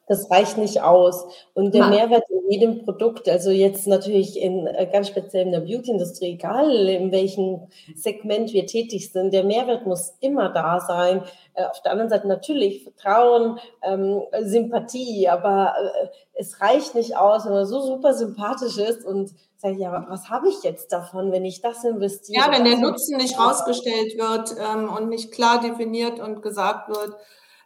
[0.06, 1.24] Das reicht nicht aus.
[1.54, 1.90] Und der Nein.
[1.90, 6.70] Mehrwert in jedem Produkt, also jetzt natürlich in äh, ganz speziell in der Beauty-Industrie, egal
[6.88, 11.22] in welchem Segment wir tätig sind, der Mehrwert muss immer da sein.
[11.54, 17.46] Äh, auf der anderen Seite natürlich Vertrauen, ähm, Sympathie, aber äh, es reicht nicht aus,
[17.46, 21.44] wenn man so super sympathisch ist und sagt, ja, was habe ich jetzt davon, wenn
[21.44, 22.44] ich das investiere?
[22.44, 27.16] Ja, wenn der Nutzen nicht rausgestellt wird ähm, und nicht klar definiert und gesagt wird.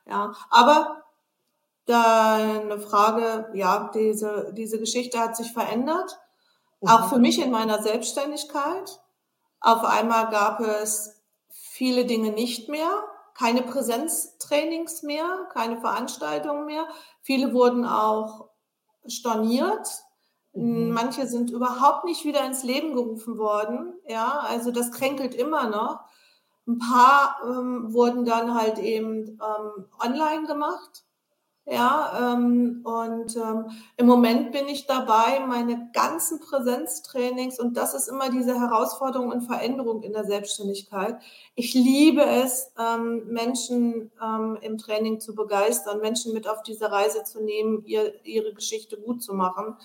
[0.09, 1.03] Ja, aber
[1.89, 6.21] Deine Frage, ja, diese, diese Geschichte hat sich verändert.
[6.83, 6.89] Mhm.
[6.91, 9.01] Auch für mich in meiner Selbstständigkeit.
[9.61, 12.91] Auf einmal gab es viele Dinge nicht mehr,
[13.33, 16.87] keine Präsenztrainings mehr, keine Veranstaltungen mehr.
[17.23, 18.51] Viele wurden auch
[19.07, 19.89] storniert.
[20.53, 20.91] Mhm.
[20.91, 23.95] Manche sind überhaupt nicht wieder ins Leben gerufen worden.
[24.07, 26.01] Ja, also das kränkelt immer noch.
[26.67, 31.07] Ein paar ähm, wurden dann halt eben ähm, online gemacht.
[31.71, 33.67] Ja, ähm, und ähm,
[33.99, 39.43] im Moment bin ich dabei, meine ganzen Präsenztrainings, und das ist immer diese Herausforderung und
[39.43, 41.21] Veränderung in der Selbstständigkeit.
[41.57, 47.23] Ich liebe es, ähm, Menschen ähm, im Training zu begeistern, Menschen mit auf diese Reise
[47.25, 49.77] zu nehmen, ihr, ihre Geschichte gut zu machen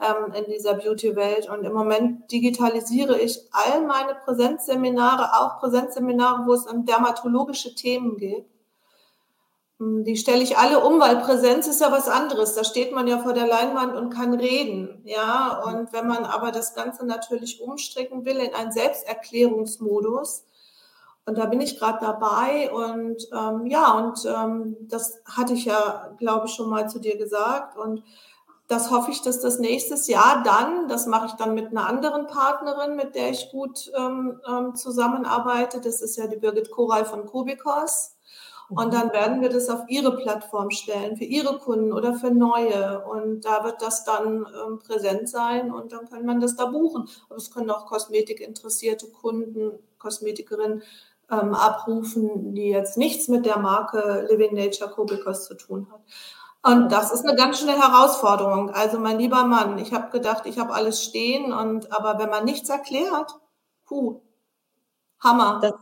[0.00, 1.48] ähm, in dieser Beauty-Welt.
[1.48, 8.18] Und im Moment digitalisiere ich all meine Präsenzseminare, auch Präsenzseminare, wo es um dermatologische Themen
[8.18, 8.53] geht
[10.04, 12.54] die stelle ich alle um, weil Präsenz ist ja was anderes.
[12.54, 15.02] Da steht man ja vor der Leinwand und kann reden.
[15.04, 20.44] Ja, und wenn man aber das Ganze natürlich umstricken will in einen Selbsterklärungsmodus,
[21.26, 26.14] und da bin ich gerade dabei und ähm, ja, und ähm, das hatte ich ja,
[26.18, 27.78] glaube ich, schon mal zu dir gesagt.
[27.78, 28.02] Und
[28.68, 32.26] das hoffe ich, dass das nächstes Jahr dann, das mache ich dann mit einer anderen
[32.26, 35.80] Partnerin, mit der ich gut ähm, ähm zusammenarbeite.
[35.80, 38.13] Das ist ja die Birgit Koral von Kubikos.
[38.70, 43.04] Und dann werden wir das auf Ihre Plattform stellen, für Ihre Kunden oder für neue.
[43.04, 47.08] Und da wird das dann ähm, präsent sein und dann kann man das da buchen.
[47.28, 50.82] Aber es können auch kosmetikinteressierte Kunden, Kosmetikerinnen
[51.30, 56.00] ähm, abrufen, die jetzt nichts mit der Marke Living Nature Kobikos zu tun hat.
[56.62, 58.70] Und das ist eine ganz schöne Herausforderung.
[58.70, 62.46] Also mein lieber Mann, ich habe gedacht, ich habe alles stehen und aber wenn man
[62.46, 63.38] nichts erklärt,
[63.84, 64.22] puh,
[65.24, 65.58] Hammer.
[65.62, 65.72] Das,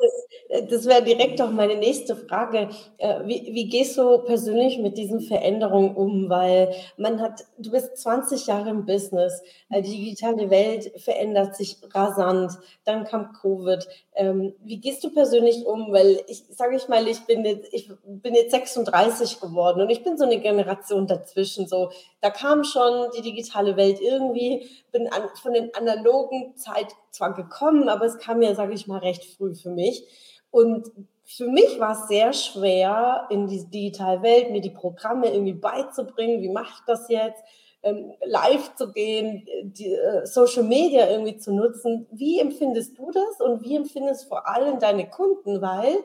[0.48, 2.68] äh, das wäre direkt auch meine nächste Frage.
[2.98, 6.30] Äh, wie, wie, gehst du persönlich mit diesen Veränderungen um?
[6.30, 11.76] Weil man hat, du bist 20 Jahre im Business, äh, die digitale Welt verändert sich
[11.92, 12.52] rasant,
[12.84, 13.86] dann kam Covid.
[14.14, 15.92] Ähm, wie gehst du persönlich um?
[15.92, 20.04] Weil ich sage ich mal, ich bin jetzt, ich bin jetzt 36 geworden und ich
[20.04, 21.66] bin so eine Generation dazwischen.
[21.66, 27.32] So, da kam schon die digitale Welt irgendwie, bin an, von den analogen Zeit zwar
[27.34, 30.04] gekommen, aber es kam ja, sage ich mal, recht früh für mich.
[30.50, 30.90] Und
[31.24, 36.42] für mich war es sehr schwer, in die digitale Welt mir die Programme irgendwie beizubringen.
[36.42, 37.42] Wie mache ich das jetzt?
[37.84, 42.06] Ähm, live zu gehen, die, äh, Social Media irgendwie zu nutzen.
[42.12, 45.60] Wie empfindest du das und wie empfindest vor allem deine Kunden?
[45.60, 45.96] Weil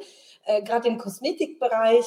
[0.46, 2.06] äh, gerade im Kosmetikbereich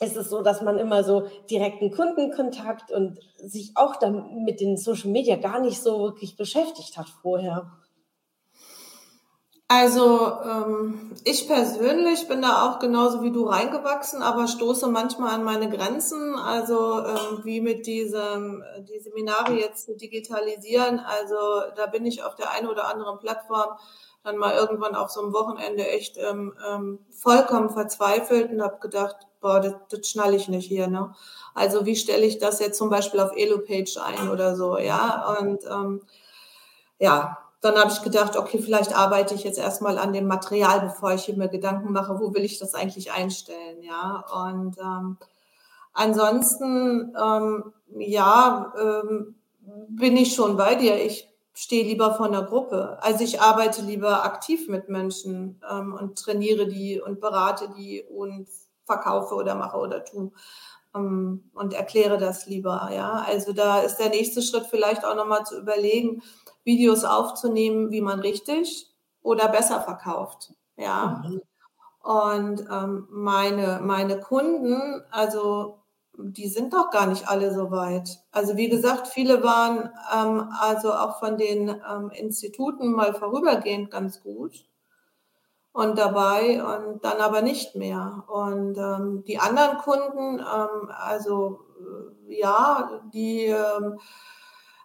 [0.00, 4.76] ist es so, dass man immer so direkten Kundenkontakt und sich auch dann mit den
[4.76, 7.70] Social Media gar nicht so wirklich beschäftigt hat vorher.
[9.70, 15.44] Also ähm, ich persönlich bin da auch genauso wie du reingewachsen, aber stoße manchmal an
[15.44, 16.36] meine Grenzen.
[16.36, 21.00] Also ähm, wie mit diesem die Seminare jetzt zu digitalisieren.
[21.00, 21.36] Also
[21.76, 23.76] da bin ich auf der einen oder anderen Plattform
[24.24, 29.16] dann mal irgendwann auf so einem Wochenende echt ähm, ähm, vollkommen verzweifelt und habe gedacht,
[29.42, 30.86] boah, das, das schnalle ich nicht hier.
[30.88, 31.14] Ne?
[31.54, 35.36] Also wie stelle ich das jetzt zum Beispiel auf Elopage ein oder so, ja?
[35.38, 36.02] Und ähm,
[36.98, 41.12] ja, dann habe ich gedacht, okay, vielleicht arbeite ich jetzt erstmal an dem Material, bevor
[41.12, 44.24] ich mir Gedanken mache, wo will ich das eigentlich einstellen, ja.
[44.46, 45.18] Und ähm,
[45.92, 49.34] ansonsten, ähm, ja, ähm,
[49.88, 51.04] bin ich schon bei dir.
[51.04, 52.98] Ich stehe lieber vor einer Gruppe.
[53.00, 58.46] Also ich arbeite lieber aktiv mit Menschen ähm, und trainiere die und berate die und
[58.84, 60.30] verkaufe oder mache oder tue
[60.94, 62.90] ähm, und erkläre das lieber.
[62.94, 66.22] Ja, also da ist der nächste Schritt vielleicht auch nochmal zu überlegen,
[66.64, 68.90] Videos aufzunehmen, wie man richtig
[69.22, 70.54] oder besser verkauft.
[70.76, 71.22] Ja.
[71.24, 71.42] Mhm.
[72.02, 75.78] Und ähm, meine, meine Kunden, also
[76.16, 78.18] die sind doch gar nicht alle so weit.
[78.32, 84.22] Also wie gesagt, viele waren ähm, also auch von den ähm, Instituten mal vorübergehend ganz
[84.22, 84.66] gut
[85.72, 88.24] und dabei und dann aber nicht mehr.
[88.26, 91.60] Und ähm, die anderen Kunden, ähm, also
[92.28, 94.00] äh, ja, die ähm,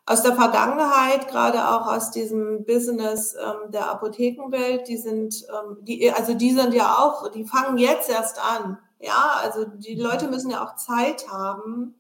[0.06, 6.12] aus der Vergangenheit, gerade auch aus diesem Business ähm, der Apothekenwelt, die sind, ähm, die,
[6.12, 8.78] also die sind ja auch, die fangen jetzt erst an.
[9.00, 11.96] Ja, also die Leute müssen ja auch Zeit haben,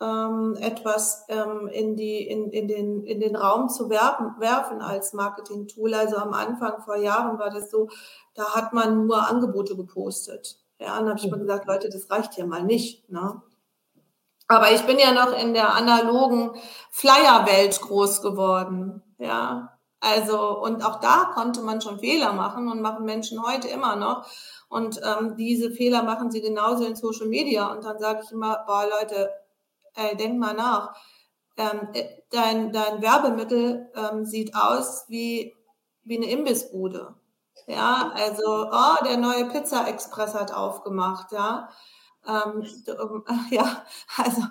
[0.00, 5.14] ähm, etwas ähm, in, die, in, in, den, in den Raum zu werfen, werfen als
[5.14, 5.94] Marketing-Tool.
[5.94, 7.88] Also am Anfang vor Jahren war das so,
[8.34, 10.58] da hat man nur Angebote gepostet.
[10.78, 11.42] Ja, und dann habe ich mal mhm.
[11.42, 13.10] gesagt, Leute, das reicht ja mal nicht.
[13.10, 13.40] Ne?
[14.48, 16.52] Aber ich bin ja noch in der analogen
[16.90, 19.02] Flyer-Welt groß geworden.
[19.18, 23.96] Ja, also, und auch da konnte man schon Fehler machen und machen Menschen heute immer
[23.96, 24.26] noch.
[24.68, 27.72] Und ähm, diese Fehler machen sie genauso in Social Media.
[27.72, 29.30] Und dann sage ich immer, boah, Leute,
[29.94, 30.94] ey, denk mal nach.
[31.56, 35.56] Ähm, äh, dein, dein Werbemittel ähm, sieht aus wie,
[36.04, 37.14] wie eine Imbissbude.
[37.66, 41.68] Ja, also, oh, der neue Pizza Express hat aufgemacht, ja.
[42.26, 43.84] Ähm, ähm ja,
[44.16, 44.42] also,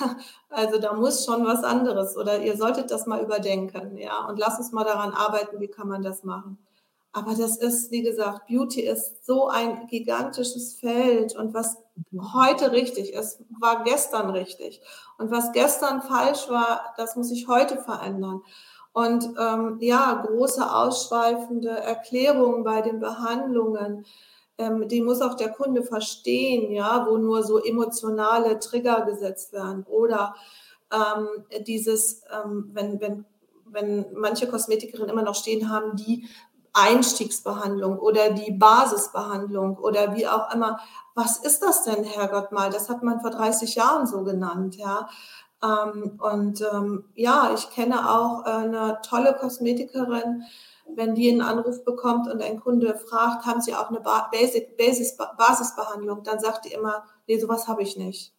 [0.48, 4.58] also da muss schon was anderes oder ihr solltet das mal überdenken, ja, und lasst
[4.58, 6.58] uns mal daran arbeiten, wie kann man das machen.
[7.12, 11.76] Aber das ist, wie gesagt, Beauty ist so ein gigantisches Feld und was
[12.34, 14.80] heute richtig ist, war gestern richtig.
[15.16, 18.42] Und was gestern falsch war, das muss sich heute verändern.
[18.92, 24.06] Und ähm, ja, große ausschweifende Erklärungen bei den Behandlungen,
[24.58, 29.84] ähm, die muss auch der Kunde verstehen, ja, wo nur so emotionale Trigger gesetzt werden.
[29.88, 30.34] Oder
[30.92, 31.28] ähm,
[31.66, 33.24] dieses, ähm, wenn, wenn,
[33.66, 36.28] wenn manche Kosmetikerinnen immer noch stehen haben, die
[36.74, 40.80] Einstiegsbehandlung oder die Basisbehandlung oder wie auch immer.
[41.14, 42.70] Was ist das denn, Herrgott mal?
[42.70, 45.08] Das hat man vor 30 Jahren so genannt, ja.
[45.62, 50.42] Ähm, und ähm, ja, ich kenne auch eine tolle Kosmetikerin,
[50.94, 55.16] wenn die einen Anruf bekommt und ein Kunde fragt, haben Sie auch eine Basic, Basis,
[55.16, 58.32] Basisbehandlung, dann sagt die immer, nee, sowas habe ich nicht.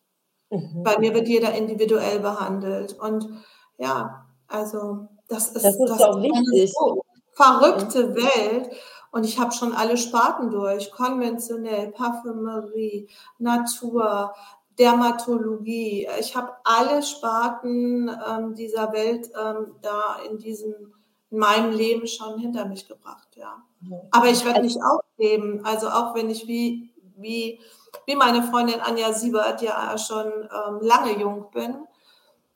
[0.49, 0.83] Mhm.
[0.83, 2.93] Bei mir wird jeder individuell behandelt.
[2.93, 3.29] Und
[3.77, 6.73] ja, also das ist, das ist das auch wichtig.
[6.73, 7.03] So
[7.33, 8.15] verrückte mhm.
[8.15, 8.69] Welt.
[9.11, 10.91] Und ich habe schon alle Sparten durch.
[10.91, 14.33] Konventionell, Parfümerie, Natur,
[14.77, 16.07] Dermatologie.
[16.19, 20.94] Ich habe alle Sparten ähm, dieser Welt ähm, da in diesem
[21.31, 23.63] in meinem Leben schon hinter mich gebracht, ja.
[24.11, 25.65] Aber ich werde nicht aufgeben.
[25.65, 27.59] Also auch wenn ich wie, wie,
[28.05, 31.75] wie meine Freundin Anja Siebert ja schon ähm, lange jung bin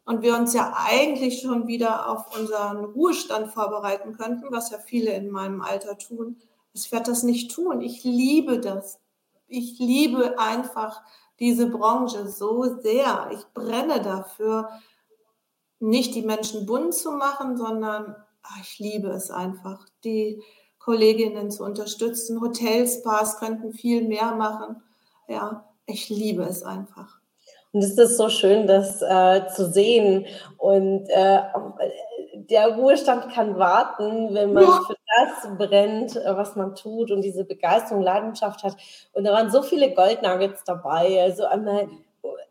[0.06, 5.14] und wir uns ja eigentlich schon wieder auf unseren Ruhestand vorbereiten könnten, was ja viele
[5.14, 6.38] in meinem Alter tun.
[6.74, 7.82] Ich werde das nicht tun.
[7.82, 9.00] Ich liebe das.
[9.48, 11.02] Ich liebe einfach
[11.40, 13.30] diese Branche so sehr.
[13.34, 14.70] Ich brenne dafür,
[15.80, 20.42] nicht die Menschen bunt zu machen, sondern ach, ich liebe es einfach, die
[20.80, 22.42] Kolleginnen zu unterstützen.
[22.42, 24.82] Hotelspas könnten viel mehr machen.
[25.28, 27.20] Ja, ich liebe es einfach.
[27.72, 30.26] Und es ist so schön, das äh, zu sehen.
[30.58, 31.42] Und äh,
[32.34, 34.82] der Ruhestand kann warten, wenn man ja.
[34.88, 38.76] für das brennt, äh, was man tut und diese Begeisterung, Leidenschaft hat.
[39.14, 41.22] Und da waren so viele Goldnuggets dabei.
[41.22, 41.88] Also einmal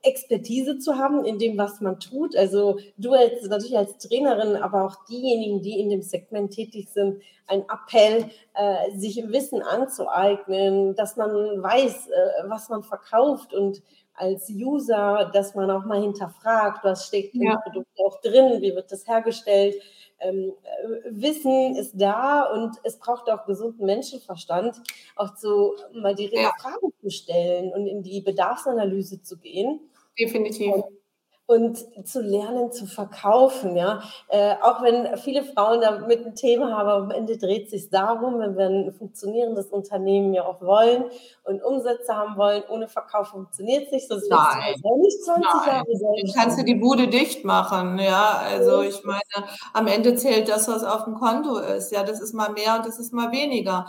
[0.03, 2.37] Expertise zu haben in dem, was man tut.
[2.37, 7.23] Also du als natürlich als Trainerin, aber auch diejenigen, die in dem Segment tätig sind,
[7.47, 13.83] ein Appell, äh, sich Wissen anzueignen, dass man weiß, äh, was man verkauft und
[14.15, 17.53] als User, dass man auch mal hinterfragt, was steckt ja.
[17.53, 19.77] im Produkt auch drin, wie wird das hergestellt.
[20.21, 24.77] Ähm, äh, Wissen ist da und es braucht auch gesunden Menschenverstand,
[25.15, 26.51] auch zu mal die ja.
[26.61, 29.81] Fragen zu stellen und in die Bedarfsanalyse zu gehen.
[30.19, 30.75] Definitiv.
[31.51, 34.03] Und zu lernen zu verkaufen, ja.
[34.29, 38.55] Äh, auch wenn viele Frauen damit ein Thema haben, am Ende dreht sich darum, wenn
[38.55, 41.05] wir ein funktionierendes Unternehmen ja auch wollen
[41.45, 44.75] und Umsätze haben wollen, ohne Verkauf funktioniert es nicht, sonst Nein.
[44.83, 45.75] Du nicht 20 Nein.
[45.75, 46.33] Jahre sein.
[46.35, 48.43] kannst du die Bude dicht machen, ja.
[48.45, 51.93] Also ich meine, am Ende zählt das, was auf dem Konto ist.
[51.93, 53.87] Ja, das ist mal mehr und das ist mal weniger.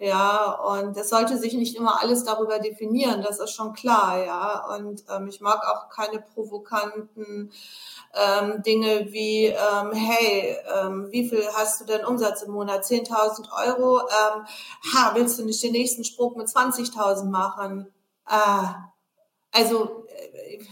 [0.00, 4.66] Ja, und es sollte sich nicht immer alles darüber definieren, das ist schon klar, ja.
[4.76, 7.52] Und ähm, ich mag auch keine provokanten
[8.14, 12.84] ähm, Dinge wie, ähm, hey, ähm, wie viel hast du denn Umsatz im Monat?
[12.84, 14.00] 10.000 Euro?
[14.00, 14.44] Ähm,
[14.94, 17.86] ha, willst du nicht den nächsten Sprung mit 20.000 machen?
[18.28, 18.66] Äh,
[19.52, 20.64] also, äh,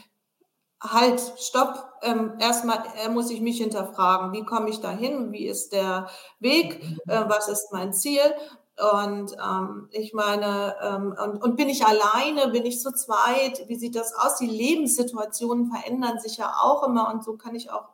[0.83, 1.91] halt, stopp.
[2.03, 5.33] Ähm, erstmal äh, muss ich mich hinterfragen, wie komme ich dahin?
[5.33, 6.09] Wie ist der
[6.41, 6.83] Weg?
[7.09, 8.21] Äh, was ist mein Ziel?
[8.79, 13.69] Und ähm, ich meine, ähm, und, und bin ich alleine, bin ich zu zweit?
[13.69, 14.39] Wie sieht das aus?
[14.39, 17.89] Die Lebenssituationen verändern sich ja auch immer und so kann ich auch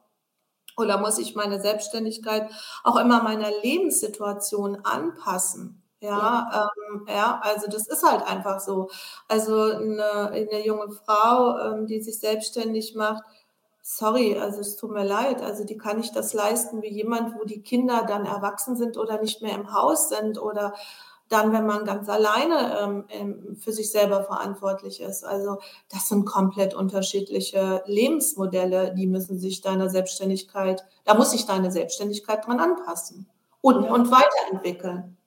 [0.79, 2.51] oder muss ich meine Selbstständigkeit
[2.85, 5.83] auch immer meiner Lebenssituation anpassen?
[6.01, 6.71] Ja, ja.
[6.91, 8.89] Ähm, ja, also das ist halt einfach so.
[9.27, 13.25] Also eine, eine junge Frau, ähm, die sich selbstständig macht,
[13.89, 17.45] sorry, also es tut mir leid, also die kann ich das leisten wie jemand, wo
[17.45, 20.75] die Kinder dann erwachsen sind oder nicht mehr im Haus sind oder
[21.31, 25.25] dann, wenn man ganz alleine ähm, für sich selber verantwortlich ist.
[25.25, 25.59] Also
[25.91, 32.47] das sind komplett unterschiedliche Lebensmodelle, die müssen sich deiner Selbstständigkeit, da muss sich deine Selbstständigkeit
[32.47, 33.27] dran anpassen
[33.63, 33.93] und, ja.
[33.93, 35.18] und weiterentwickeln.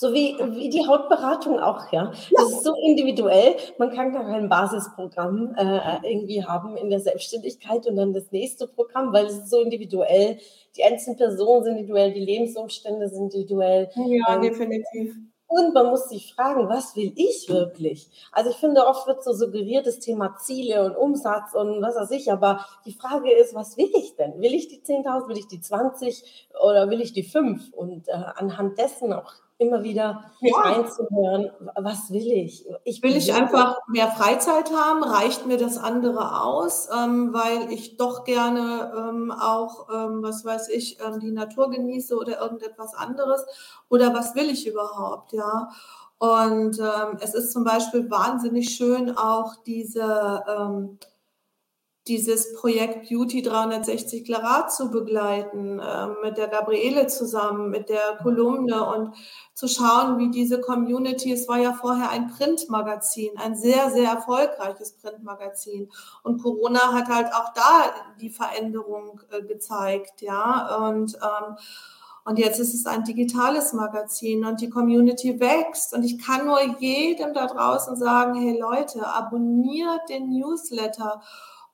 [0.00, 2.12] So wie, wie die Hautberatung auch, ja.
[2.30, 3.56] Das ist so individuell.
[3.78, 8.68] Man kann gar kein Basisprogramm äh, irgendwie haben in der Selbstständigkeit und dann das nächste
[8.68, 10.38] Programm, weil es ist so individuell.
[10.76, 13.90] Die einzelnen Personen sind individuell, die Lebensumstände sind individuell.
[13.96, 15.16] Ja, ähm, definitiv.
[15.48, 18.08] Und man muss sich fragen, was will ich wirklich?
[18.30, 22.12] Also ich finde, oft wird so suggeriert, das Thema Ziele und Umsatz und was weiß
[22.12, 24.40] ich, aber die Frage ist, was will ich denn?
[24.40, 27.72] Will ich die 10.000, will ich die 20 oder will ich die 5?
[27.72, 30.56] Und äh, anhand dessen auch immer wieder ja.
[30.56, 32.64] reinzuhören, was will ich?
[32.84, 37.96] Ich will ich einfach mehr Freizeit haben, reicht mir das andere aus, ähm, weil ich
[37.96, 43.44] doch gerne ähm, auch, ähm, was weiß ich, ähm, die Natur genieße oder irgendetwas anderes
[43.88, 45.68] oder was will ich überhaupt, ja?
[46.18, 50.98] Und ähm, es ist zum Beispiel wahnsinnig schön auch diese ähm,
[52.08, 58.84] dieses Projekt Beauty 360 Grad zu begleiten, äh, mit der Gabriele zusammen, mit der Kolumne
[58.84, 59.14] und
[59.54, 64.92] zu schauen, wie diese Community, es war ja vorher ein Printmagazin, ein sehr, sehr erfolgreiches
[64.92, 65.90] Printmagazin.
[66.22, 70.88] Und Corona hat halt auch da die Veränderung äh, gezeigt, ja.
[70.88, 71.56] Und, ähm,
[72.24, 75.94] und jetzt ist es ein digitales Magazin und die Community wächst.
[75.94, 81.22] Und ich kann nur jedem da draußen sagen, hey Leute, abonniert den Newsletter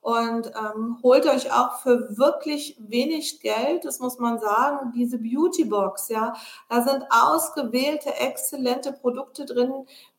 [0.05, 6.09] und ähm, holt euch auch für wirklich wenig Geld, das muss man sagen, diese Beautybox,
[6.09, 6.35] ja,
[6.69, 9.73] da sind ausgewählte, exzellente Produkte drin,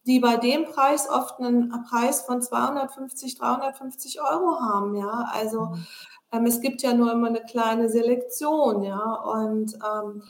[0.04, 5.86] die bei dem Preis oft einen Preis von 250, 350 Euro haben, ja, also mhm.
[6.32, 10.24] ähm, es gibt ja nur immer eine kleine Selektion, ja, und ähm,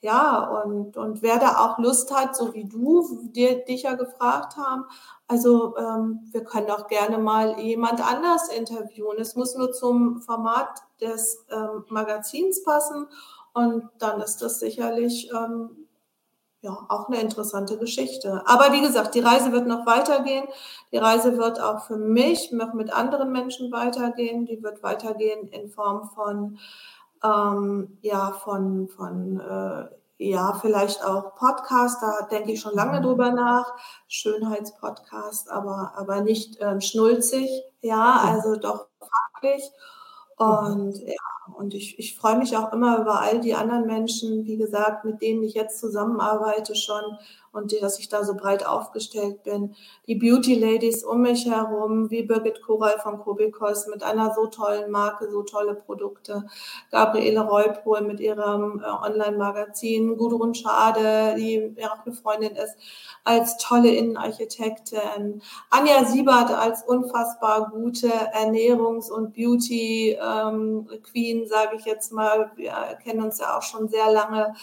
[0.00, 4.56] ja, und, und wer da auch Lust hat, so wie du, dir, dich ja gefragt
[4.56, 4.84] haben,
[5.28, 9.18] also ähm, wir können auch gerne mal jemand anders interviewen.
[9.18, 13.08] Es muss nur zum Format des ähm, Magazins passen
[13.52, 15.86] und dann ist das sicherlich ähm,
[16.60, 18.42] ja auch eine interessante Geschichte.
[18.46, 20.46] Aber wie gesagt, die Reise wird noch weitergehen.
[20.92, 24.46] Die Reise wird auch für mich noch mit anderen Menschen weitergehen.
[24.46, 26.58] Die wird weitergehen in Form von
[27.24, 33.04] ähm, ja von von äh, ja, vielleicht auch Podcast, da denke ich schon lange mhm.
[33.04, 33.74] drüber nach.
[34.08, 37.50] Schönheitspodcast, aber, aber nicht ähm, schnulzig,
[37.82, 39.70] ja, also doch fachlich.
[40.38, 40.46] Mhm.
[40.46, 44.56] Und ja, und ich, ich freue mich auch immer über all die anderen Menschen, wie
[44.56, 47.02] gesagt, mit denen ich jetzt zusammenarbeite schon
[47.56, 49.74] und dass ich da so breit aufgestellt bin.
[50.06, 54.90] Die Beauty Ladies um mich herum, wie Birgit Koral von Kobikos mit einer so tollen
[54.90, 56.44] Marke, so tolle Produkte.
[56.90, 62.76] Gabriele Reupol mit ihrem äh, Online-Magazin, Gudrun Schade, die ja auch eine Freundin ist,
[63.24, 65.42] als tolle Innenarchitektin.
[65.70, 72.50] Anja Siebert als unfassbar gute Ernährungs- und Beauty-Queen, ähm, sage ich jetzt mal.
[72.56, 74.54] Wir kennen uns ja auch schon sehr lange.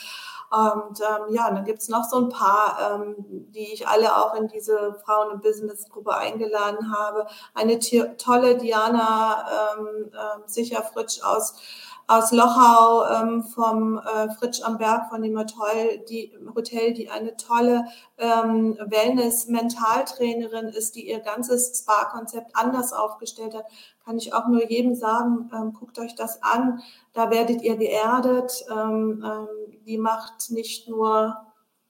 [0.54, 3.16] Und ähm, ja, dann gibt es noch so ein paar, ähm,
[3.50, 7.26] die ich alle auch in diese Frauen- und Business-Gruppe eingeladen habe.
[7.56, 11.56] Eine tolle Diana ähm, äh, Sicherfritsch aus
[12.08, 17.36] aus Lochau ähm, vom äh, Fritsch am Berg von dem Hotel, die, Hotel, die eine
[17.38, 17.86] tolle
[18.18, 23.66] ähm, Wellness-Mentaltrainerin ist, die ihr ganzes Spa-Konzept anders aufgestellt hat,
[24.06, 26.82] kann ich auch nur jedem sagen, ähm, guckt euch das an,
[27.14, 28.66] da werdet ihr geerdet.
[28.72, 29.48] Ähm, ähm,
[29.86, 31.38] die macht nicht nur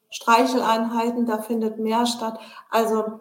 [0.09, 2.39] Streicheleinheiten, da findet mehr statt.
[2.69, 3.19] Also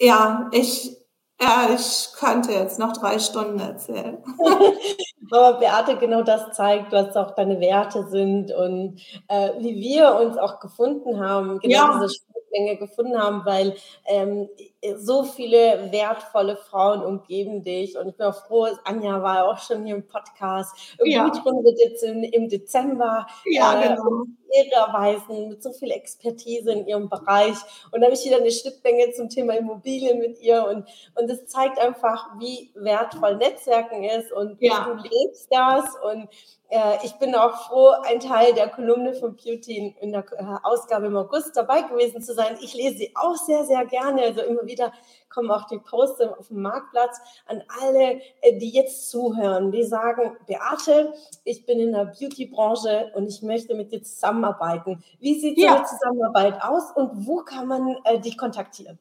[0.00, 0.96] ja, ich
[1.40, 4.18] ja, ich könnte jetzt noch drei Stunden erzählen.
[5.30, 10.38] Aber Beate, genau das zeigt, was auch deine Werte sind und äh, wie wir uns
[10.38, 12.00] auch gefunden haben, genau ja.
[12.00, 13.76] diese Schnittmenge gefunden haben, weil
[14.06, 14.48] ähm,
[14.96, 19.84] so viele wertvolle Frauen umgeben dich und ich bin auch froh, Anja war auch schon
[19.84, 20.96] hier im Podcast.
[21.02, 21.28] Ja.
[21.28, 24.24] Gudrun wird jetzt im, im Dezember ja, äh, genau.
[24.56, 27.56] Ehre mit so viel Expertise in ihrem Bereich.
[27.90, 30.66] Und da habe ich wieder eine Schnittmenge zum Thema Immobilien mit ihr.
[30.66, 34.84] Und und es zeigt einfach, wie wertvoll Netzwerken ist und ja.
[34.84, 35.84] du lebst das.
[36.02, 36.28] Und
[36.68, 41.06] äh, ich bin auch froh, ein Teil der Kolumne von Beauty in der äh, Ausgabe
[41.06, 42.56] im August dabei gewesen zu sein.
[42.60, 44.22] Ich lese sie auch sehr, sehr gerne.
[44.22, 44.92] Also immer wieder
[45.28, 50.36] kommen auch die Posts auf dem Marktplatz an alle, äh, die jetzt zuhören, die sagen,
[50.46, 51.12] Beate,
[51.44, 55.04] ich bin in der Beauty-Branche und ich möchte mit dir zusammenarbeiten.
[55.20, 55.70] Wie sieht ja.
[55.70, 58.98] so eine Zusammenarbeit aus und wo kann man dich kontaktieren?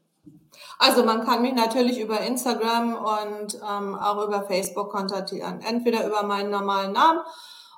[0.78, 5.62] Also man kann mich natürlich über Instagram und ähm, auch über Facebook kontaktieren.
[5.62, 7.22] Entweder über meinen normalen Namen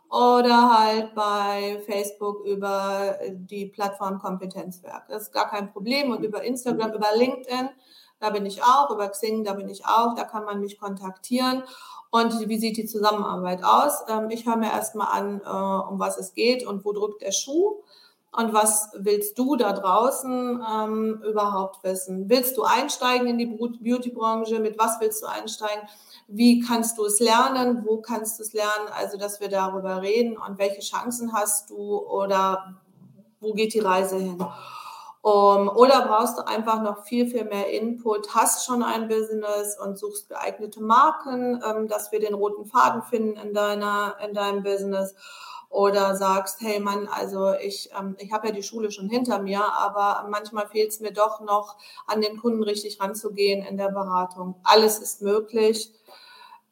[0.10, 5.08] oder halt bei Facebook über die Plattform Kompetenzwerk.
[5.10, 6.12] Das ist gar kein Problem.
[6.12, 7.70] Und über Instagram, über LinkedIn,
[8.20, 11.64] da bin ich auch, über Xing, da bin ich auch, da kann man mich kontaktieren.
[12.10, 14.04] Und wie sieht die Zusammenarbeit aus?
[14.08, 17.32] Ähm, ich höre mir erstmal an, äh, um was es geht und wo drückt der
[17.32, 17.84] Schuh.
[18.32, 22.30] Und was willst du da draußen ähm, überhaupt wissen?
[22.30, 24.60] Willst du einsteigen in die Beauty-Branche?
[24.60, 25.88] Mit was willst du einsteigen?
[26.28, 27.86] Wie kannst du es lernen?
[27.86, 28.90] Wo kannst du es lernen?
[28.94, 32.76] Also, dass wir darüber reden und welche Chancen hast du oder
[33.40, 34.44] wo geht die Reise hin?
[35.22, 40.00] Um, oder brauchst du einfach noch viel, viel mehr Input, hast schon ein Business und
[40.00, 45.16] suchst geeignete Marken, ähm, dass wir den roten Faden finden in, deiner, in deinem Business.
[45.78, 49.64] Oder sagst, hey Mann, also ich, ähm, ich habe ja die Schule schon hinter mir,
[49.64, 54.56] aber manchmal fehlt es mir doch noch, an den Kunden richtig ranzugehen in der Beratung.
[54.64, 55.94] Alles ist möglich.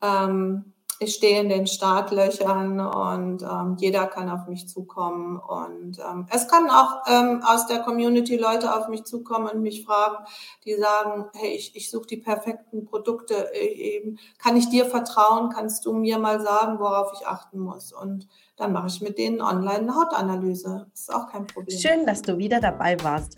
[0.01, 5.37] Ähm, ich stehe in den Startlöchern und ähm, jeder kann auf mich zukommen.
[5.37, 9.85] Und ähm, es kann auch ähm, aus der Community Leute auf mich zukommen und mich
[9.85, 10.25] fragen,
[10.65, 13.51] die sagen, hey, ich, ich suche die perfekten Produkte.
[13.53, 15.51] Ich, kann ich dir vertrauen?
[15.53, 17.93] Kannst du mir mal sagen, worauf ich achten muss?
[17.93, 18.27] Und
[18.57, 20.87] dann mache ich mit denen online eine Hautanalyse.
[20.93, 21.77] Ist auch kein Problem.
[21.77, 23.37] Schön, dass du wieder dabei warst.